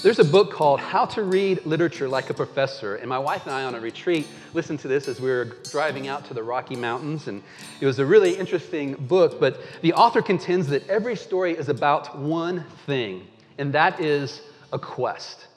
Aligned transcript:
There's 0.00 0.20
a 0.20 0.24
book 0.24 0.52
called 0.52 0.78
How 0.78 1.06
to 1.06 1.24
Read 1.24 1.66
Literature 1.66 2.08
Like 2.08 2.30
a 2.30 2.34
Professor, 2.34 2.94
and 2.94 3.08
my 3.08 3.18
wife 3.18 3.46
and 3.46 3.54
I 3.54 3.64
on 3.64 3.74
a 3.74 3.80
retreat 3.80 4.28
listened 4.54 4.78
to 4.80 4.88
this 4.88 5.08
as 5.08 5.20
we 5.20 5.28
were 5.28 5.56
driving 5.72 6.06
out 6.06 6.24
to 6.26 6.34
the 6.34 6.42
Rocky 6.42 6.76
Mountains, 6.76 7.26
and 7.26 7.42
it 7.80 7.86
was 7.86 7.98
a 7.98 8.06
really 8.06 8.36
interesting 8.36 8.94
book. 8.94 9.40
But 9.40 9.60
the 9.82 9.94
author 9.94 10.22
contends 10.22 10.68
that 10.68 10.88
every 10.88 11.16
story 11.16 11.54
is 11.54 11.68
about 11.68 12.16
one 12.16 12.64
thing, 12.86 13.26
and 13.58 13.72
that 13.72 13.98
is 13.98 14.40
a 14.72 14.78
quest. 14.78 15.48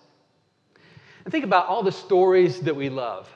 And 1.23 1.31
think 1.31 1.45
about 1.45 1.67
all 1.67 1.83
the 1.83 1.91
stories 1.91 2.61
that 2.61 2.75
we 2.75 2.89
love. 2.89 3.29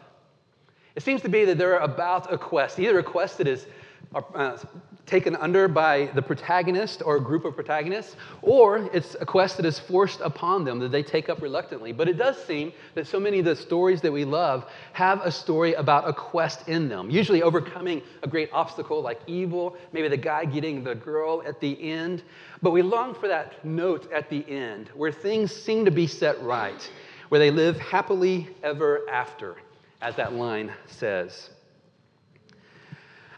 It 0.95 1.03
seems 1.03 1.21
to 1.21 1.29
be 1.29 1.45
that 1.45 1.59
they're 1.59 1.77
about 1.77 2.33
a 2.33 2.37
quest, 2.39 2.79
either 2.79 2.97
a 2.97 3.03
quest 3.03 3.37
that 3.37 3.47
is 3.47 3.67
uh, 4.15 4.57
taken 5.05 5.35
under 5.35 5.67
by 5.67 6.09
the 6.15 6.21
protagonist 6.21 7.01
or 7.05 7.17
a 7.17 7.21
group 7.21 7.45
of 7.45 7.55
protagonists, 7.55 8.15
or 8.41 8.89
it's 8.93 9.15
a 9.19 9.25
quest 9.25 9.57
that 9.57 9.65
is 9.65 9.77
forced 9.77 10.19
upon 10.21 10.63
them 10.63 10.79
that 10.79 10.91
they 10.91 11.03
take 11.03 11.29
up 11.29 11.41
reluctantly. 11.41 11.91
But 11.91 12.07
it 12.07 12.17
does 12.17 12.43
seem 12.45 12.73
that 12.95 13.07
so 13.07 13.19
many 13.19 13.39
of 13.39 13.45
the 13.45 13.55
stories 13.55 14.01
that 14.01 14.11
we 14.11 14.25
love 14.25 14.69
have 14.93 15.21
a 15.21 15.31
story 15.31 15.73
about 15.73 16.07
a 16.07 16.13
quest 16.13 16.67
in 16.67 16.89
them, 16.89 17.09
usually 17.09 17.43
overcoming 17.43 18.01
a 18.23 18.27
great 18.27 18.49
obstacle 18.51 19.01
like 19.01 19.19
evil, 19.27 19.77
maybe 19.93 20.07
the 20.07 20.17
guy 20.17 20.45
getting 20.45 20.83
the 20.83 20.95
girl 20.95 21.43
at 21.45 21.59
the 21.59 21.81
end. 21.81 22.23
But 22.61 22.71
we 22.71 22.81
long 22.81 23.13
for 23.13 23.27
that 23.27 23.63
note 23.63 24.11
at 24.11 24.29
the 24.29 24.47
end 24.49 24.89
where 24.95 25.11
things 25.11 25.53
seem 25.53 25.85
to 25.85 25.91
be 25.91 26.07
set 26.07 26.41
right, 26.41 26.89
where 27.29 27.39
they 27.39 27.51
live 27.51 27.79
happily 27.79 28.49
ever 28.63 29.07
after, 29.09 29.55
as 30.01 30.15
that 30.15 30.33
line 30.33 30.71
says. 30.87 31.49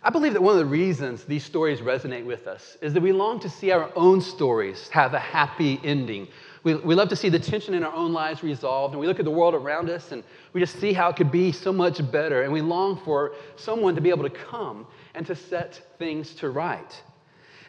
I 0.04 0.12
believe 0.12 0.34
that 0.34 0.42
one 0.42 0.54
of 0.54 0.60
the 0.60 0.66
reasons 0.66 1.24
these 1.24 1.44
stories 1.44 1.80
resonate 1.80 2.26
with 2.26 2.48
us 2.48 2.78
is 2.82 2.94
that 2.94 3.02
we 3.02 3.12
long 3.12 3.40
to 3.40 3.50
see 3.50 3.72
our 3.72 3.92
own 3.96 4.22
stories 4.22 4.90
have 4.90 5.14
a 5.16 5.20
happy 5.20 5.80
ending. 5.84 6.28
We, 6.64 6.76
we 6.76 6.94
love 6.94 7.10
to 7.10 7.16
see 7.16 7.30
the 7.30 7.40
tension 7.40 7.74
in 7.74 7.84
our 7.84 7.94
own 7.94 8.14
lives 8.14 8.44
resolved, 8.44 8.94
and 8.94 9.02
we 9.02 9.08
look 9.08 9.18
at 9.20 9.26
the 9.26 9.32
world 9.32 9.56
around 9.56 9.90
us 9.90 10.12
and 10.12 10.24
we 10.54 10.62
just 10.62 10.80
see 10.80 10.94
how 10.94 11.10
it 11.10 11.16
could 11.16 11.32
be 11.32 11.52
so 11.52 11.74
much 11.74 12.00
better, 12.12 12.44
and 12.44 12.54
we 12.54 12.62
long 12.62 12.98
for 12.98 13.34
someone 13.56 13.96
to 13.96 14.02
be 14.02 14.10
able 14.10 14.24
to 14.24 14.30
come 14.30 14.86
and 15.16 15.26
to 15.26 15.36
set 15.36 15.82
things 15.98 16.36
to 16.36 16.50
right. 16.50 17.02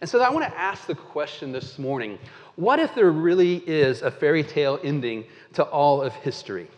And 0.00 0.08
so 0.08 0.20
I 0.20 0.30
want 0.30 0.46
to 0.46 0.58
ask 0.58 0.86
the 0.86 0.94
question 0.94 1.50
this 1.50 1.78
morning 1.78 2.18
what 2.56 2.78
if 2.78 2.94
there 2.94 3.10
really 3.10 3.56
is 3.66 4.02
a 4.02 4.10
fairy 4.10 4.42
tale 4.42 4.80
ending 4.82 5.24
to 5.54 5.62
all 5.62 6.02
of 6.02 6.12
history? 6.12 6.68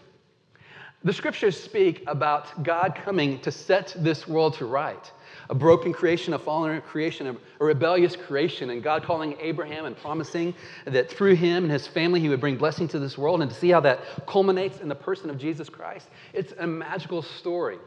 The 1.03 1.13
scriptures 1.13 1.59
speak 1.59 2.05
about 2.07 2.63
God 2.63 2.95
coming 2.95 3.41
to 3.41 3.51
set 3.51 3.97
this 3.99 4.29
world 4.29 4.55
to 4.55 4.67
right 4.67 5.11
a 5.51 5.55
broken 5.55 5.93
creation, 5.93 6.33
a 6.33 6.39
fallen 6.39 6.81
creation, 6.81 7.27
a, 7.27 7.65
rebellious 7.65 8.15
creation, 8.15 8.71
and 8.71 8.83
God 8.83 9.03
calling 9.03 9.37
Abraham 9.41 9.85
and 9.85 9.97
promising 9.97 10.55
that 10.85 11.11
through 11.11 11.35
him 11.35 11.65
and 11.65 11.73
his 11.73 11.89
family 11.89 12.21
he 12.21 12.29
would 12.29 12.41
bring 12.41 12.57
blessing 12.57 12.87
to 12.89 13.01
this 13.01 13.19
world, 13.19 13.43
and 13.43 13.51
to 13.51 13.57
see 13.57 13.69
how 13.69 13.81
that 13.81 14.01
culminates 14.27 14.79
in 14.79 14.89
the 14.89 14.95
person 14.95 15.29
of 15.29 15.37
Jesus 15.37 15.69
Christ. 15.69 16.09
It's 16.33 16.55
a 16.59 16.67
magical 16.67 17.21
story. 17.21 17.79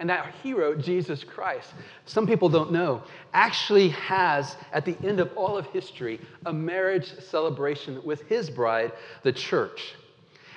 And 0.00 0.10
that 0.10 0.34
hero, 0.42 0.74
Jesus 0.74 1.22
Christ, 1.22 1.74
some 2.06 2.26
people 2.26 2.48
don't 2.48 2.72
know, 2.72 3.04
actually 3.34 3.90
has, 3.90 4.56
at 4.72 4.84
the 4.84 4.96
end 5.06 5.20
of 5.20 5.30
all 5.36 5.56
of 5.56 5.66
history, 5.66 6.20
a 6.46 6.52
marriage 6.52 7.14
celebration 7.20 8.02
with 8.04 8.22
his 8.22 8.50
bride, 8.50 8.90
the 9.22 9.32
church. 9.32 9.94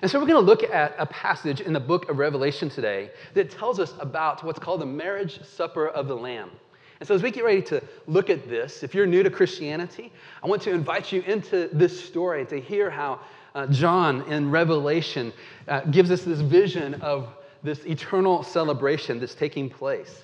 And 0.05 0.11
so 0.11 0.19
we're 0.19 0.27
going 0.27 0.45
to 0.45 0.51
look 0.51 0.61
at 0.61 0.93
a 0.99 1.07
passage 1.07 1.61
in 1.61 1.73
the 1.73 1.79
book 1.79 2.09
of 2.09 2.19
Revelation 2.19 2.69
today 2.69 3.09
that 3.33 3.49
tells 3.49 3.79
us 3.79 3.91
about 3.99 4.43
what's 4.43 4.59
called 4.59 4.81
the 4.81 4.85
marriage 4.85 5.43
supper 5.43 5.87
of 5.87 6.07
the 6.07 6.15
Lamb. 6.15 6.51
And 6.99 7.07
so, 7.07 7.15
as 7.15 7.23
we 7.23 7.31
get 7.31 7.43
ready 7.43 7.63
to 7.63 7.81
look 8.05 8.29
at 8.29 8.47
this, 8.47 8.83
if 8.83 8.93
you're 8.93 9.07
new 9.07 9.23
to 9.23 9.31
Christianity, 9.31 10.13
I 10.43 10.47
want 10.47 10.61
to 10.61 10.69
invite 10.69 11.11
you 11.11 11.23
into 11.23 11.71
this 11.73 11.99
story 11.99 12.45
to 12.45 12.61
hear 12.61 12.91
how 12.91 13.19
uh, 13.55 13.65
John 13.65 14.31
in 14.31 14.51
Revelation 14.51 15.33
uh, 15.67 15.79
gives 15.85 16.11
us 16.11 16.21
this 16.21 16.39
vision 16.39 17.01
of 17.01 17.27
this 17.63 17.83
eternal 17.87 18.43
celebration 18.43 19.19
that's 19.19 19.33
taking 19.33 19.71
place. 19.71 20.21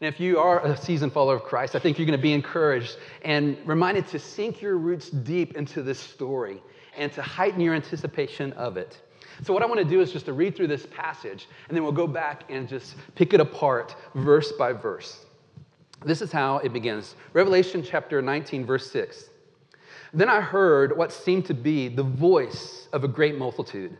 And 0.00 0.08
if 0.08 0.18
you 0.18 0.38
are 0.38 0.64
a 0.64 0.74
seasoned 0.74 1.12
follower 1.12 1.36
of 1.36 1.42
Christ, 1.42 1.76
I 1.76 1.80
think 1.80 1.98
you're 1.98 2.06
going 2.06 2.18
to 2.18 2.22
be 2.22 2.32
encouraged 2.32 2.96
and 3.20 3.58
reminded 3.66 4.06
to 4.06 4.18
sink 4.18 4.62
your 4.62 4.78
roots 4.78 5.10
deep 5.10 5.54
into 5.54 5.82
this 5.82 6.00
story 6.00 6.62
and 6.96 7.12
to 7.12 7.20
heighten 7.20 7.60
your 7.60 7.74
anticipation 7.74 8.54
of 8.54 8.78
it. 8.78 8.98
So, 9.44 9.52
what 9.52 9.62
I 9.62 9.66
want 9.66 9.78
to 9.78 9.84
do 9.84 10.00
is 10.00 10.12
just 10.12 10.26
to 10.26 10.32
read 10.32 10.56
through 10.56 10.66
this 10.66 10.86
passage, 10.86 11.48
and 11.68 11.76
then 11.76 11.82
we'll 11.82 11.92
go 11.92 12.06
back 12.06 12.44
and 12.48 12.68
just 12.68 12.96
pick 13.14 13.34
it 13.34 13.40
apart 13.40 13.94
verse 14.14 14.52
by 14.52 14.72
verse. 14.72 15.26
This 16.04 16.22
is 16.22 16.30
how 16.30 16.58
it 16.58 16.72
begins 16.72 17.14
Revelation 17.32 17.82
chapter 17.82 18.22
19, 18.22 18.64
verse 18.64 18.90
6. 18.90 19.30
Then 20.14 20.28
I 20.28 20.40
heard 20.40 20.96
what 20.96 21.12
seemed 21.12 21.46
to 21.46 21.54
be 21.54 21.88
the 21.88 22.02
voice 22.02 22.88
of 22.92 23.04
a 23.04 23.08
great 23.08 23.36
multitude, 23.36 23.96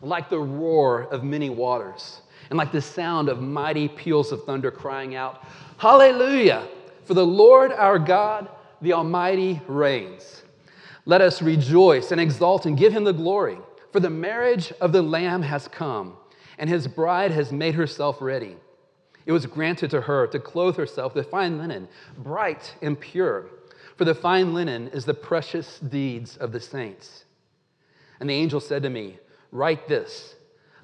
like 0.00 0.28
the 0.28 0.40
roar 0.40 1.02
of 1.04 1.22
many 1.22 1.50
waters, 1.50 2.22
and 2.50 2.56
like 2.56 2.72
the 2.72 2.82
sound 2.82 3.28
of 3.28 3.40
mighty 3.40 3.88
peals 3.88 4.32
of 4.32 4.44
thunder 4.44 4.70
crying 4.70 5.14
out, 5.14 5.44
Hallelujah! 5.78 6.66
For 7.04 7.14
the 7.14 7.26
Lord 7.26 7.72
our 7.72 7.98
God, 7.98 8.48
the 8.80 8.92
Almighty, 8.92 9.60
reigns. 9.66 10.42
Let 11.04 11.20
us 11.20 11.42
rejoice 11.42 12.12
and 12.12 12.20
exult 12.20 12.66
and 12.66 12.76
give 12.76 12.92
him 12.92 13.04
the 13.04 13.12
glory. 13.12 13.58
For 13.92 14.00
the 14.00 14.10
marriage 14.10 14.72
of 14.80 14.92
the 14.92 15.02
Lamb 15.02 15.42
has 15.42 15.68
come, 15.68 16.16
and 16.58 16.68
his 16.68 16.88
bride 16.88 17.30
has 17.30 17.52
made 17.52 17.74
herself 17.74 18.22
ready. 18.22 18.56
It 19.26 19.32
was 19.32 19.46
granted 19.46 19.90
to 19.90 20.00
her 20.00 20.26
to 20.28 20.40
clothe 20.40 20.76
herself 20.76 21.14
with 21.14 21.30
fine 21.30 21.58
linen, 21.58 21.88
bright 22.16 22.74
and 22.80 22.98
pure, 22.98 23.46
for 23.96 24.06
the 24.06 24.14
fine 24.14 24.54
linen 24.54 24.88
is 24.88 25.04
the 25.04 25.14
precious 25.14 25.78
deeds 25.78 26.38
of 26.38 26.52
the 26.52 26.60
saints. 26.60 27.24
And 28.18 28.28
the 28.28 28.34
angel 28.34 28.60
said 28.60 28.82
to 28.82 28.90
me, 28.90 29.18
Write 29.50 29.86
this 29.86 30.36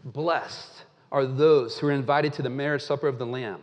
Blessed 0.04 0.84
are 1.10 1.24
those 1.24 1.78
who 1.78 1.88
are 1.88 1.92
invited 1.92 2.34
to 2.34 2.42
the 2.42 2.50
marriage 2.50 2.82
supper 2.82 3.08
of 3.08 3.18
the 3.18 3.26
Lamb. 3.26 3.62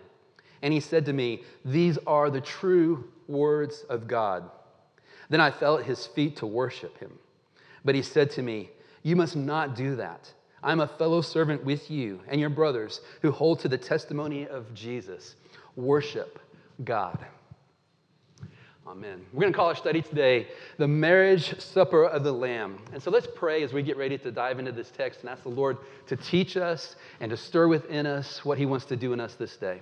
And 0.64 0.74
he 0.74 0.80
said 0.80 1.06
to 1.06 1.14
me, 1.14 1.44
These 1.64 2.00
are 2.08 2.32
the 2.32 2.42
true 2.42 3.12
words 3.28 3.86
of 3.90 4.08
God. 4.08 4.50
Then 5.30 5.40
I 5.40 5.52
fell 5.52 5.78
at 5.78 5.86
his 5.86 6.08
feet 6.08 6.38
to 6.38 6.48
worship 6.48 6.98
him. 6.98 7.20
But 7.84 7.96
he 7.96 8.02
said 8.02 8.32
to 8.32 8.42
me, 8.42 8.70
you 9.06 9.16
must 9.16 9.36
not 9.36 9.76
do 9.76 9.98
that. 9.98 10.34
I'm 10.64 10.80
a 10.80 10.88
fellow 10.88 11.22
servant 11.22 11.64
with 11.64 11.92
you 11.92 12.20
and 12.28 12.42
your 12.42 12.50
brothers 12.50 13.02
who 13.22 13.32
hold 13.32 13.60
to 13.60 13.68
the 13.68 13.78
testimony 13.78 14.48
of 14.48 14.74
Jesus. 14.74 15.36
Worship 15.76 16.40
God. 16.84 17.24
Amen. 18.88 19.24
We're 19.32 19.42
going 19.42 19.54
to 19.54 19.58
call 19.58 19.68
our 19.68 19.76
study 19.76 20.02
today 20.02 20.48
the 20.80 20.88
marriage 20.88 21.60
supper 21.62 22.06
of 22.06 22.24
the 22.24 22.32
Lamb. 22.32 22.80
And 22.94 23.04
so 23.04 23.12
let's 23.12 23.28
pray 23.36 23.62
as 23.62 23.74
we 23.74 23.84
get 23.84 23.96
ready 23.96 24.18
to 24.18 24.32
dive 24.32 24.58
into 24.58 24.72
this 24.72 24.90
text 24.90 25.20
and 25.20 25.30
ask 25.30 25.44
the 25.44 25.50
Lord 25.50 25.78
to 26.08 26.16
teach 26.16 26.58
us 26.58 26.96
and 27.20 27.30
to 27.30 27.38
stir 27.38 27.68
within 27.68 28.08
us 28.08 28.44
what 28.44 28.58
He 28.58 28.66
wants 28.66 28.86
to 28.86 28.96
do 28.96 29.14
in 29.14 29.20
us 29.20 29.36
this 29.36 29.56
day. 29.56 29.82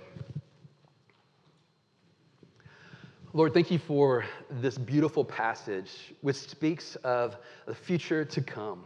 Lord, 3.32 3.54
thank 3.54 3.70
you 3.70 3.78
for 3.78 4.26
this 4.50 4.76
beautiful 4.76 5.24
passage 5.24 6.12
which 6.20 6.36
speaks 6.36 6.96
of 6.96 7.38
the 7.66 7.74
future 7.74 8.26
to 8.26 8.42
come 8.42 8.84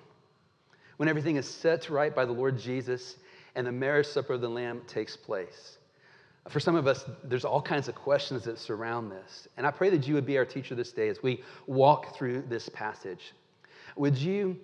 when 0.98 1.08
everything 1.08 1.36
is 1.36 1.48
set 1.48 1.88
right 1.88 2.14
by 2.14 2.24
the 2.24 2.32
Lord 2.32 2.58
Jesus 2.58 3.16
and 3.54 3.66
the 3.66 3.72
marriage 3.72 4.06
supper 4.06 4.34
of 4.34 4.40
the 4.40 4.48
Lamb 4.48 4.82
takes 4.86 5.16
place. 5.16 5.78
For 6.48 6.60
some 6.60 6.76
of 6.76 6.86
us, 6.86 7.04
there's 7.24 7.44
all 7.44 7.62
kinds 7.62 7.88
of 7.88 7.94
questions 7.94 8.44
that 8.44 8.58
surround 8.58 9.10
this. 9.10 9.48
And 9.56 9.66
I 9.66 9.70
pray 9.70 9.90
that 9.90 10.06
you 10.06 10.14
would 10.14 10.26
be 10.26 10.38
our 10.38 10.44
teacher 10.44 10.74
this 10.74 10.92
day 10.92 11.08
as 11.08 11.22
we 11.22 11.42
walk 11.66 12.16
through 12.16 12.42
this 12.42 12.68
passage. 12.68 13.32
Would 13.96 14.16
you 14.16 14.56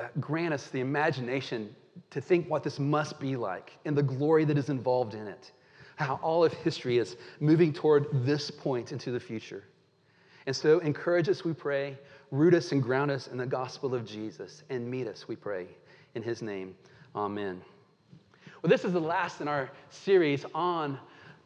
uh, 0.00 0.08
grant 0.18 0.54
us 0.54 0.68
the 0.68 0.80
imagination 0.80 1.74
to 2.10 2.20
think 2.20 2.48
what 2.48 2.62
this 2.62 2.78
must 2.78 3.18
be 3.20 3.36
like 3.36 3.72
and 3.84 3.96
the 3.96 4.02
glory 4.02 4.44
that 4.44 4.56
is 4.56 4.70
involved 4.70 5.14
in 5.14 5.26
it? 5.26 5.52
How 5.96 6.18
all 6.22 6.44
of 6.44 6.52
history 6.52 6.98
is 6.98 7.16
moving 7.40 7.72
toward 7.72 8.06
this 8.24 8.50
point 8.50 8.92
into 8.92 9.10
the 9.10 9.20
future. 9.20 9.64
And 10.46 10.54
so 10.54 10.78
encourage 10.78 11.28
us, 11.28 11.44
we 11.44 11.52
pray, 11.52 11.98
root 12.30 12.54
us 12.54 12.72
and 12.72 12.82
ground 12.82 13.10
us 13.10 13.28
in 13.28 13.36
the 13.36 13.46
gospel 13.46 13.94
of 13.94 14.04
Jesus, 14.04 14.62
and 14.70 14.90
meet 14.90 15.06
us, 15.06 15.28
we 15.28 15.36
pray. 15.36 15.66
In 16.14 16.22
his 16.22 16.42
name, 16.42 16.74
amen. 17.14 17.60
Well, 18.62 18.70
this 18.70 18.84
is 18.84 18.92
the 18.92 19.00
last 19.00 19.40
in 19.40 19.48
our 19.48 19.70
series 19.90 20.44
on 20.54 20.98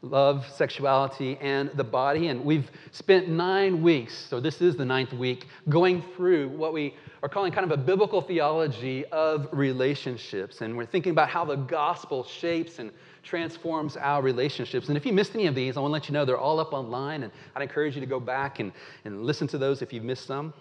love, 0.02 0.48
sexuality, 0.48 1.36
and 1.40 1.70
the 1.74 1.84
body. 1.84 2.28
And 2.28 2.44
we've 2.44 2.70
spent 2.92 3.28
nine 3.28 3.82
weeks, 3.82 4.14
so 4.16 4.40
this 4.40 4.62
is 4.62 4.76
the 4.76 4.84
ninth 4.84 5.12
week, 5.12 5.46
going 5.68 6.02
through 6.16 6.48
what 6.48 6.72
we 6.72 6.94
are 7.22 7.28
calling 7.28 7.52
kind 7.52 7.70
of 7.70 7.78
a 7.78 7.82
biblical 7.82 8.22
theology 8.22 9.04
of 9.06 9.48
relationships. 9.52 10.62
And 10.62 10.76
we're 10.76 10.86
thinking 10.86 11.12
about 11.12 11.28
how 11.28 11.44
the 11.44 11.56
gospel 11.56 12.24
shapes 12.24 12.78
and 12.78 12.90
transforms 13.22 13.96
our 13.96 14.22
relationships. 14.22 14.88
And 14.88 14.96
if 14.96 15.04
you 15.04 15.12
missed 15.12 15.34
any 15.34 15.46
of 15.46 15.54
these, 15.54 15.76
I 15.76 15.80
want 15.80 15.90
to 15.90 15.92
let 15.92 16.08
you 16.08 16.14
know 16.14 16.24
they're 16.24 16.38
all 16.38 16.60
up 16.60 16.72
online. 16.72 17.24
And 17.24 17.32
I'd 17.54 17.62
encourage 17.62 17.94
you 17.94 18.00
to 18.00 18.06
go 18.06 18.20
back 18.20 18.60
and, 18.60 18.72
and 19.04 19.24
listen 19.24 19.46
to 19.48 19.58
those 19.58 19.82
if 19.82 19.92
you've 19.92 20.04
missed 20.04 20.26
some. 20.26 20.54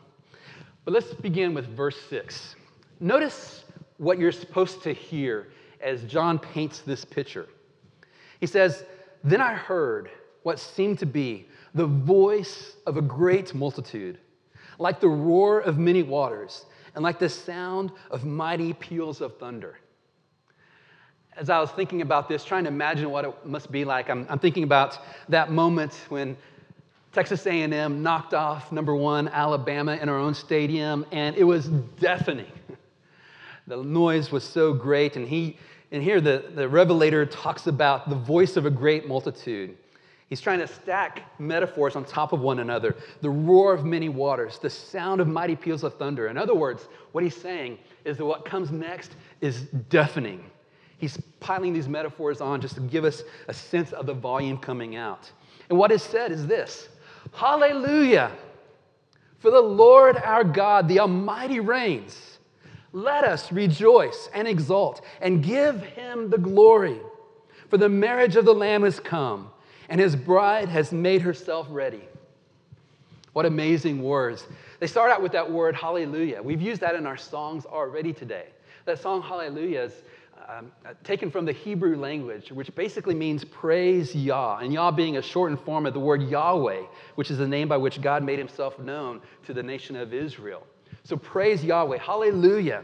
But 0.85 0.93
let's 0.93 1.13
begin 1.13 1.53
with 1.53 1.67
verse 1.75 1.97
6. 2.09 2.55
Notice 2.99 3.63
what 3.97 4.17
you're 4.17 4.31
supposed 4.31 4.81
to 4.83 4.93
hear 4.93 5.49
as 5.81 6.03
John 6.03 6.39
paints 6.39 6.79
this 6.79 7.05
picture. 7.05 7.47
He 8.39 8.47
says, 8.47 8.85
Then 9.23 9.41
I 9.41 9.53
heard 9.53 10.09
what 10.43 10.59
seemed 10.59 10.99
to 10.99 11.05
be 11.05 11.47
the 11.73 11.85
voice 11.85 12.75
of 12.85 12.97
a 12.97 13.01
great 13.01 13.53
multitude, 13.53 14.17
like 14.79 14.99
the 14.99 15.07
roar 15.07 15.59
of 15.59 15.77
many 15.77 16.03
waters, 16.03 16.65
and 16.95 17.03
like 17.03 17.19
the 17.19 17.29
sound 17.29 17.91
of 18.09 18.25
mighty 18.25 18.73
peals 18.73 19.21
of 19.21 19.37
thunder. 19.37 19.77
As 21.37 21.49
I 21.49 21.59
was 21.59 21.71
thinking 21.71 22.01
about 22.01 22.27
this, 22.27 22.43
trying 22.43 22.63
to 22.63 22.69
imagine 22.69 23.11
what 23.11 23.25
it 23.25 23.45
must 23.45 23.71
be 23.71 23.85
like, 23.85 24.09
I'm, 24.09 24.25
I'm 24.29 24.39
thinking 24.39 24.63
about 24.63 24.99
that 25.29 25.51
moment 25.51 25.93
when 26.09 26.35
Texas 27.11 27.45
A&M 27.47 28.03
knocked 28.03 28.35
off 28.35 28.71
number 28.71 28.95
one 28.95 29.27
Alabama 29.29 29.95
in 29.95 30.09
our 30.09 30.17
own 30.17 30.35
stadium, 30.35 31.05
and 31.11 31.35
it 31.35 31.43
was 31.43 31.67
deafening. 31.99 32.51
The 33.65 33.77
noise 33.77 34.31
was 34.31 34.43
so 34.43 34.73
great, 34.73 35.15
and 35.15 35.27
he 35.27 35.57
and 35.91 36.03
here 36.03 36.21
the, 36.21 36.45
the 36.53 36.69
revelator 36.69 37.25
talks 37.25 37.65
about 37.65 38.09
the 38.09 38.15
voice 38.15 38.57
of 38.57 38.65
a 38.67 38.69
great 38.69 39.07
multitude. 39.07 39.75
He's 40.27 40.39
trying 40.39 40.59
to 40.59 40.67
stack 40.67 41.23
metaphors 41.39 41.95
on 41.95 42.05
top 42.05 42.31
of 42.31 42.41
one 42.41 42.59
another 42.59 42.95
the 43.21 43.29
roar 43.31 43.73
of 43.73 43.85
many 43.85 44.09
waters, 44.09 44.59
the 44.59 44.69
sound 44.69 45.19
of 45.19 45.27
mighty 45.27 45.55
peals 45.55 45.83
of 45.83 45.95
thunder. 45.95 46.27
In 46.27 46.37
other 46.37 46.53
words, 46.53 46.87
what 47.11 47.23
he's 47.23 47.35
saying 47.35 47.79
is 48.05 48.17
that 48.17 48.25
what 48.25 48.45
comes 48.45 48.69
next 48.69 49.15
is 49.41 49.61
deafening. 49.89 50.45
He's 50.99 51.19
piling 51.39 51.73
these 51.73 51.87
metaphors 51.87 52.41
on 52.41 52.61
just 52.61 52.75
to 52.75 52.81
give 52.81 53.05
us 53.05 53.23
a 53.47 53.53
sense 53.53 53.91
of 53.93 54.05
the 54.05 54.13
volume 54.13 54.57
coming 54.57 54.95
out. 54.95 55.31
And 55.69 55.79
what 55.79 55.91
is 55.91 56.03
said 56.03 56.31
is 56.31 56.45
this 56.45 56.89
Hallelujah! 57.33 58.31
For 59.39 59.51
the 59.51 59.61
Lord 59.61 60.17
our 60.17 60.43
God, 60.43 60.87
the 60.87 60.99
Almighty 60.99 61.59
reigns. 61.59 62.39
Let 62.91 63.23
us 63.23 63.51
rejoice 63.51 64.29
and 64.33 64.47
exult 64.47 65.01
and 65.21 65.43
give 65.43 65.81
him 65.81 66.29
the 66.29 66.37
glory. 66.37 66.99
For 67.69 67.77
the 67.77 67.89
marriage 67.89 68.35
of 68.35 68.45
the 68.45 68.53
Lamb 68.53 68.83
has 68.83 68.99
come, 68.99 69.51
and 69.89 70.01
his 70.01 70.15
bride 70.15 70.69
has 70.69 70.91
made 70.91 71.21
herself 71.21 71.67
ready. 71.69 72.01
What 73.33 73.45
amazing 73.45 74.01
words. 74.01 74.47
They 74.79 74.87
start 74.87 75.11
out 75.11 75.21
with 75.21 75.31
that 75.33 75.49
word 75.49 75.75
hallelujah. 75.75 76.41
We've 76.41 76.61
used 76.61 76.81
that 76.81 76.95
in 76.95 77.05
our 77.05 77.17
songs 77.17 77.65
already 77.65 78.11
today. 78.11 78.47
That 78.85 78.99
song 78.99 79.21
hallelujah 79.21 79.83
is 79.83 79.93
um, 80.49 80.71
taken 81.03 81.29
from 81.29 81.45
the 81.45 81.51
Hebrew 81.51 81.95
language, 81.95 82.51
which 82.51 82.73
basically 82.73 83.13
means 83.13 83.45
praise 83.45 84.15
Yah, 84.15 84.57
and 84.57 84.73
Yah 84.73 84.89
being 84.89 85.17
a 85.17 85.21
shortened 85.21 85.59
form 85.59 85.85
of 85.85 85.93
the 85.93 85.99
word 85.99 86.23
Yahweh, 86.23 86.81
which 87.15 87.29
is 87.29 87.37
the 87.37 87.47
name 87.47 87.67
by 87.67 87.77
which 87.77 88.01
God 88.01 88.23
made 88.23 88.39
himself 88.39 88.79
known 88.79 89.21
to 89.45 89.53
the 89.53 89.61
nation 89.61 89.95
of 89.95 90.13
Israel. 90.13 90.65
So 91.03 91.17
praise 91.17 91.63
Yahweh. 91.63 91.99
Hallelujah. 91.99 92.83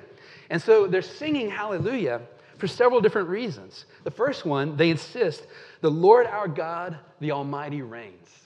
And 0.50 0.62
so 0.62 0.86
they're 0.86 1.02
singing 1.02 1.50
hallelujah 1.50 2.22
for 2.58 2.68
several 2.68 3.02
different 3.02 3.30
reasons. 3.30 3.86
The 4.04 4.12
first 4.12 4.46
one, 4.46 4.78
they 4.78 4.90
insist, 4.90 5.48
the 5.82 5.92
Lord 5.92 6.28
our 6.28 6.48
God, 6.48 6.98
the 7.20 7.32
Almighty 7.32 7.82
reigns. 7.82 8.45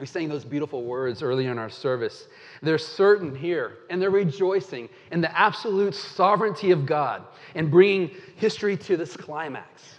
We 0.00 0.06
sang 0.06 0.28
those 0.28 0.44
beautiful 0.44 0.82
words 0.82 1.22
earlier 1.22 1.52
in 1.52 1.58
our 1.58 1.70
service. 1.70 2.26
They're 2.62 2.78
certain 2.78 3.34
here, 3.34 3.78
and 3.90 4.02
they're 4.02 4.10
rejoicing 4.10 4.88
in 5.12 5.20
the 5.20 5.38
absolute 5.38 5.94
sovereignty 5.94 6.72
of 6.72 6.84
God 6.84 7.22
and 7.54 7.70
bringing 7.70 8.10
history 8.36 8.76
to 8.78 8.96
this 8.96 9.16
climax. 9.16 9.98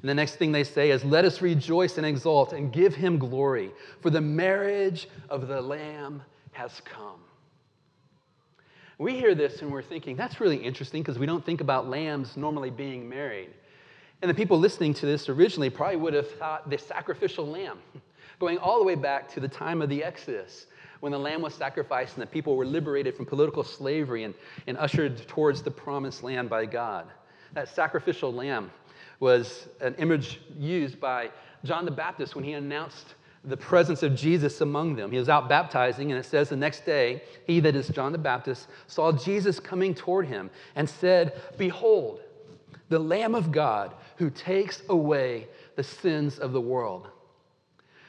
And 0.00 0.08
the 0.08 0.14
next 0.14 0.34
thing 0.34 0.50
they 0.50 0.64
say 0.64 0.90
is, 0.90 1.04
Let 1.04 1.24
us 1.24 1.40
rejoice 1.40 1.96
and 1.96 2.04
exult 2.04 2.52
and 2.52 2.72
give 2.72 2.94
him 2.94 3.18
glory, 3.18 3.70
for 4.00 4.10
the 4.10 4.20
marriage 4.20 5.08
of 5.30 5.46
the 5.46 5.60
Lamb 5.60 6.22
has 6.50 6.82
come. 6.84 7.20
We 8.98 9.14
hear 9.14 9.34
this 9.34 9.62
and 9.62 9.72
we're 9.72 9.82
thinking, 9.82 10.16
that's 10.16 10.40
really 10.40 10.56
interesting 10.56 11.02
because 11.02 11.18
we 11.18 11.26
don't 11.26 11.44
think 11.44 11.60
about 11.60 11.88
lambs 11.88 12.36
normally 12.36 12.70
being 12.70 13.08
married. 13.08 13.50
And 14.22 14.30
the 14.30 14.34
people 14.34 14.58
listening 14.58 14.94
to 14.94 15.06
this 15.06 15.28
originally 15.28 15.70
probably 15.70 15.96
would 15.96 16.14
have 16.14 16.30
thought 16.32 16.70
the 16.70 16.78
sacrificial 16.78 17.46
lamb, 17.46 17.78
going 18.38 18.58
all 18.58 18.78
the 18.78 18.84
way 18.84 18.94
back 18.94 19.28
to 19.34 19.40
the 19.40 19.48
time 19.48 19.82
of 19.82 19.88
the 19.88 20.02
Exodus, 20.02 20.66
when 21.00 21.12
the 21.12 21.18
lamb 21.18 21.42
was 21.42 21.54
sacrificed 21.54 22.14
and 22.14 22.22
the 22.22 22.26
people 22.26 22.56
were 22.56 22.64
liberated 22.64 23.16
from 23.16 23.26
political 23.26 23.64
slavery 23.64 24.24
and, 24.24 24.34
and 24.66 24.78
ushered 24.78 25.26
towards 25.26 25.62
the 25.62 25.70
promised 25.70 26.22
land 26.22 26.48
by 26.48 26.64
God. 26.64 27.06
That 27.54 27.68
sacrificial 27.68 28.32
lamb 28.32 28.70
was 29.18 29.68
an 29.80 29.94
image 29.96 30.40
used 30.58 31.00
by 31.00 31.30
John 31.64 31.84
the 31.84 31.90
Baptist 31.90 32.34
when 32.34 32.44
he 32.44 32.52
announced 32.52 33.14
the 33.44 33.56
presence 33.56 34.02
of 34.02 34.14
Jesus 34.14 34.60
among 34.60 34.94
them. 34.94 35.10
He 35.10 35.18
was 35.18 35.28
out 35.28 35.48
baptizing, 35.48 36.12
and 36.12 36.20
it 36.20 36.24
says 36.24 36.48
the 36.48 36.56
next 36.56 36.86
day, 36.86 37.22
he, 37.46 37.58
that 37.60 37.74
is 37.74 37.88
John 37.88 38.12
the 38.12 38.18
Baptist, 38.18 38.68
saw 38.86 39.10
Jesus 39.10 39.58
coming 39.58 39.94
toward 39.94 40.26
him 40.26 40.50
and 40.76 40.88
said, 40.88 41.40
Behold, 41.58 42.20
the 42.88 42.98
Lamb 42.98 43.34
of 43.34 43.50
God 43.50 43.94
who 44.16 44.30
takes 44.30 44.82
away 44.88 45.48
the 45.74 45.82
sins 45.82 46.38
of 46.38 46.52
the 46.52 46.60
world. 46.60 47.08